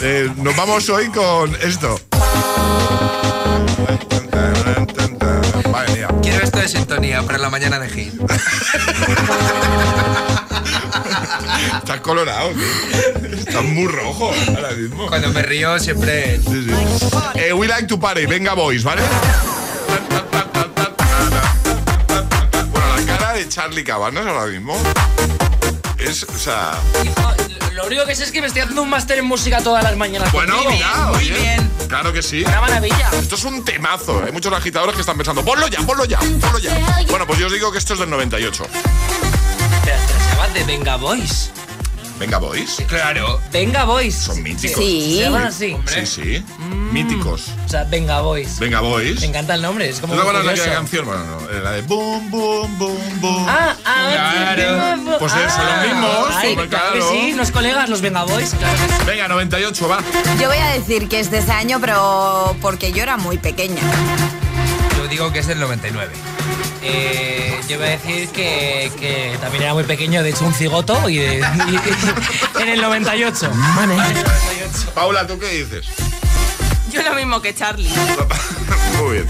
eh, 0.03 0.31
nos 0.37 0.57
vamos 0.57 0.89
hoy 0.89 1.09
con 1.11 1.55
esto. 1.63 2.01
Madre 5.71 5.93
mía. 5.95 6.09
Quiero 6.23 6.45
esto 6.45 6.59
de 6.59 6.69
sintonía 6.69 7.23
para 7.23 7.39
la 7.39 7.51
mañana 7.51 7.79
de 7.79 7.89
hit. 7.91 8.15
Estás 11.79 12.01
colorado, 12.01 12.51
tío. 12.51 13.39
Estás 13.39 13.65
muy 13.65 13.87
rojo 13.87 14.31
ahora 14.49 14.71
mismo. 14.73 15.07
Cuando 15.09 15.29
me 15.31 15.43
río 15.43 15.79
siempre... 15.79 16.41
Sí, 16.41 16.67
sí. 16.67 16.75
Eh, 17.35 17.53
we 17.53 17.67
like 17.67 17.87
to 17.87 17.99
party, 17.99 18.27
venga 18.27 18.55
boys, 18.55 18.83
¿vale? 18.85 19.03
Bueno, 22.71 22.97
la 22.97 23.05
cara 23.07 23.33
de 23.35 23.49
Charlie 23.49 23.85
Cabanas 23.85 24.27
ahora 24.27 24.47
mismo 24.47 24.77
es, 25.99 26.23
o 26.25 26.39
sea... 26.39 26.75
Lo 27.73 27.87
único 27.87 28.07
que 28.07 28.15
sé 28.15 28.25
es 28.25 28.31
que 28.31 28.41
me 28.41 28.47
estoy 28.47 28.63
haciendo 28.63 28.83
un 28.83 28.91
máster 28.91 29.19
en 29.19 29.25
música 29.27 29.61
todas 29.61 29.83
las 29.83 29.97
mañanas. 29.97 30.31
Bueno, 30.33 30.55
contigo. 30.55 30.73
mira, 30.73 31.11
oye, 31.11 31.57
Claro 31.89 32.13
que 32.13 32.23
sí. 32.23 32.43
Una 32.47 32.61
maravilla. 32.61 33.11
Esto 33.13 33.35
es 33.35 33.45
un 33.45 33.65
temazo. 33.65 34.23
Hay 34.25 34.33
muchos 34.33 34.53
agitadores 34.53 34.95
que 34.95 35.01
están 35.01 35.17
pensando, 35.17 35.45
ponlo 35.45 35.67
ya, 35.69 35.81
ponlo 35.81 36.05
ya, 36.05 36.19
ponlo 36.19 36.59
ya. 36.59 37.05
Bueno, 37.11 37.27
pues 37.27 37.39
yo 37.39 37.47
os 37.47 37.53
digo 37.53 37.73
que 37.73 37.79
esto 37.79 37.95
es 37.95 38.01
del 38.01 38.11
98. 38.11 38.67
De 40.55 40.65
Venga 40.65 40.97
Boys. 40.97 41.51
Venga, 42.19 42.39
boys. 42.39 42.77
Claro. 42.87 43.41
Venga 43.53 43.85
Boys. 43.85 44.15
Son 44.15 44.41
míticos. 44.41 44.77
Sí. 44.85 45.17
Se 45.17 45.23
llaman 45.25 45.47
así. 45.47 45.77
Sí, 45.87 46.07
sí. 46.07 46.45
Míticos. 46.93 47.49
O 47.67 47.69
sea, 47.69 47.83
Venga 47.85 48.21
Boys. 48.21 48.61
Venga, 48.61 48.79
boys. 48.81 49.21
Me 49.21 49.27
encanta 49.27 49.57
el 49.57 49.63
nombre, 49.63 49.89
es 49.89 49.99
como 49.99 50.15
¿No 50.15 50.21
te 50.23 50.29
acuerdas 50.29 50.45
de 50.45 50.51
curioso. 50.51 50.63
aquella 50.71 50.77
canción? 50.81 51.07
Bueno, 51.07 51.25
no, 51.25 51.51
era 51.51 51.61
la 51.61 51.71
de 51.73 51.83
boom, 51.83 52.31
boom, 52.31 52.79
boom, 52.79 53.21
boom. 53.21 53.47
Ah, 53.49 53.75
ah, 53.85 54.53
Claro. 54.55 55.19
Pues 55.19 55.33
eso, 55.33 55.59
los 55.65 55.87
mismos, 55.89 56.29
Ay, 56.37 56.51
hombre, 56.53 56.69
claro 56.69 56.93
que 56.93 56.99
claro. 57.01 57.13
sí, 57.13 57.33
los 57.33 57.51
colegas, 57.51 57.89
los 57.89 58.01
Venga 58.01 58.23
Boys. 58.23 58.51
Claro. 58.55 58.79
Venga, 59.07 59.27
98, 59.27 59.89
va. 59.89 59.99
Yo 60.41 60.49
voy 60.49 60.59
a 60.59 60.69
decir 60.69 61.09
que 61.09 61.19
es 61.19 61.33
de 61.33 61.39
ese 61.39 61.51
año, 61.51 61.81
pero 61.81 62.57
porque 62.63 62.93
yo 62.93 63.03
era 63.03 63.17
muy 63.17 63.39
pequeña. 63.39 63.83
Yo 64.97 65.09
digo 65.09 65.33
que 65.33 65.41
es 65.41 65.49
del 65.49 65.59
99. 65.59 66.13
Eh, 66.87 67.61
yo 67.69 67.79
voy 67.79 67.87
a 67.89 67.91
decir 67.93 68.29
que, 68.29 68.93
que 69.01 69.39
también 69.41 69.63
era 69.65 69.73
muy 69.75 69.85
pequeño, 69.85 70.23
de 70.23 70.31
hecho 70.31 70.45
un 70.45 70.53
cigoto, 70.55 71.09
y, 71.09 71.17
de- 71.17 71.39
y- 71.39 72.61
en 72.63 72.69
el 72.69 72.81
98. 72.83 73.51
Paula, 74.95 75.27
¿tú 75.27 75.39
qué 75.39 75.49
dices? 75.49 75.87
Yo 76.93 77.03
lo 77.03 77.15
mismo 77.15 77.41
que 77.41 77.55
Charlie. 77.55 77.89
Muy 79.01 79.13
bien. 79.15 79.29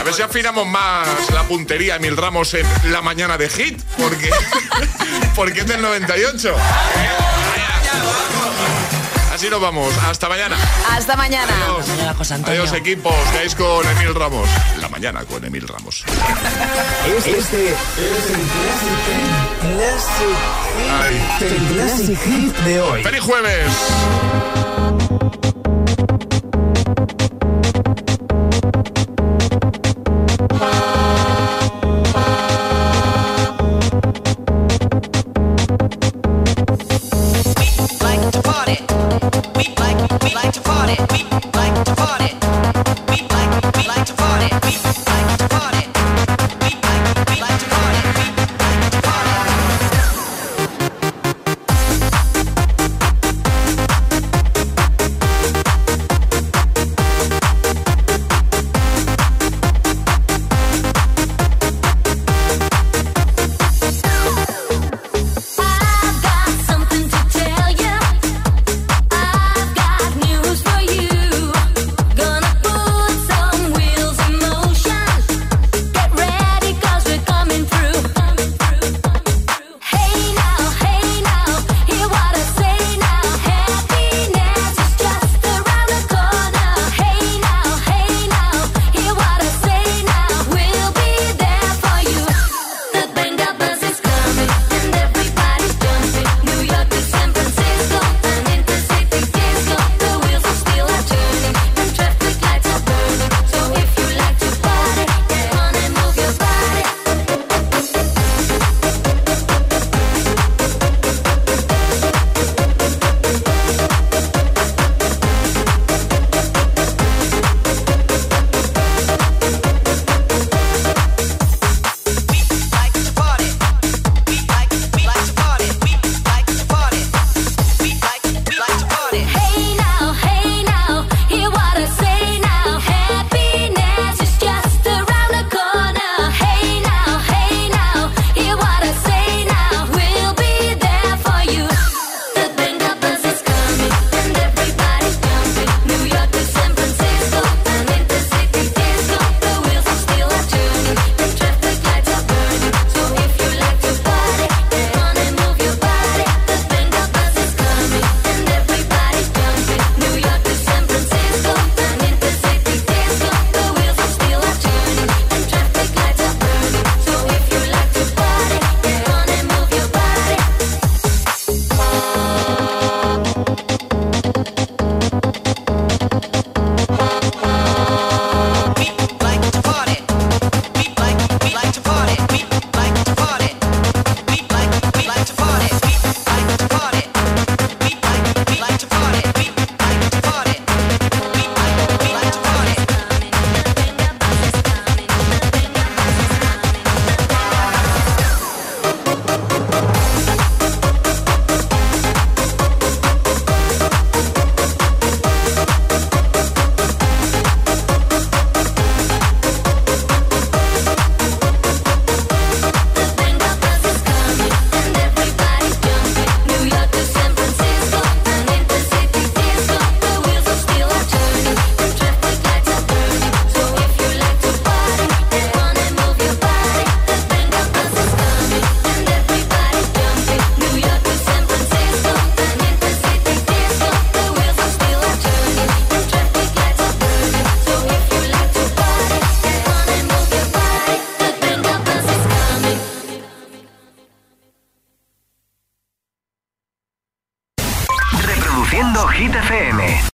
A 0.00 0.02
ver 0.02 0.14
si 0.14 0.22
afinamos 0.22 0.66
más 0.66 1.06
la 1.34 1.42
puntería, 1.44 1.96
Emil 1.96 2.16
Ramos, 2.16 2.54
en 2.54 2.66
la 2.90 3.02
mañana 3.02 3.36
de 3.36 3.48
hit, 3.50 3.80
porque, 3.98 4.30
porque 5.36 5.60
es 5.60 5.66
del 5.66 5.82
98. 5.82 6.56
Así 9.40 9.48
nos 9.48 9.62
vamos. 9.62 9.90
Hasta 10.04 10.28
mañana. 10.28 10.54
Hasta 10.90 11.16
mañana. 11.16 11.50
Adiós. 11.64 12.30
Adiós, 12.44 12.72
equipos. 12.74 13.14
Quedáis 13.32 13.54
con 13.54 13.88
Emil 13.88 14.14
Ramos. 14.14 14.46
La 14.82 14.90
mañana 14.90 15.24
con 15.24 15.42
Emil 15.42 15.66
Ramos. 15.66 16.04
Este 17.06 17.38
es 17.38 17.52
el 17.54 17.74
Classic, 19.62 20.36
el 21.40 21.74
Classic 21.74 22.18
Hit 22.22 22.54
de 22.66 22.80
hoy. 22.82 23.02
¡Feliz 23.02 23.22
jueves! 23.22 25.09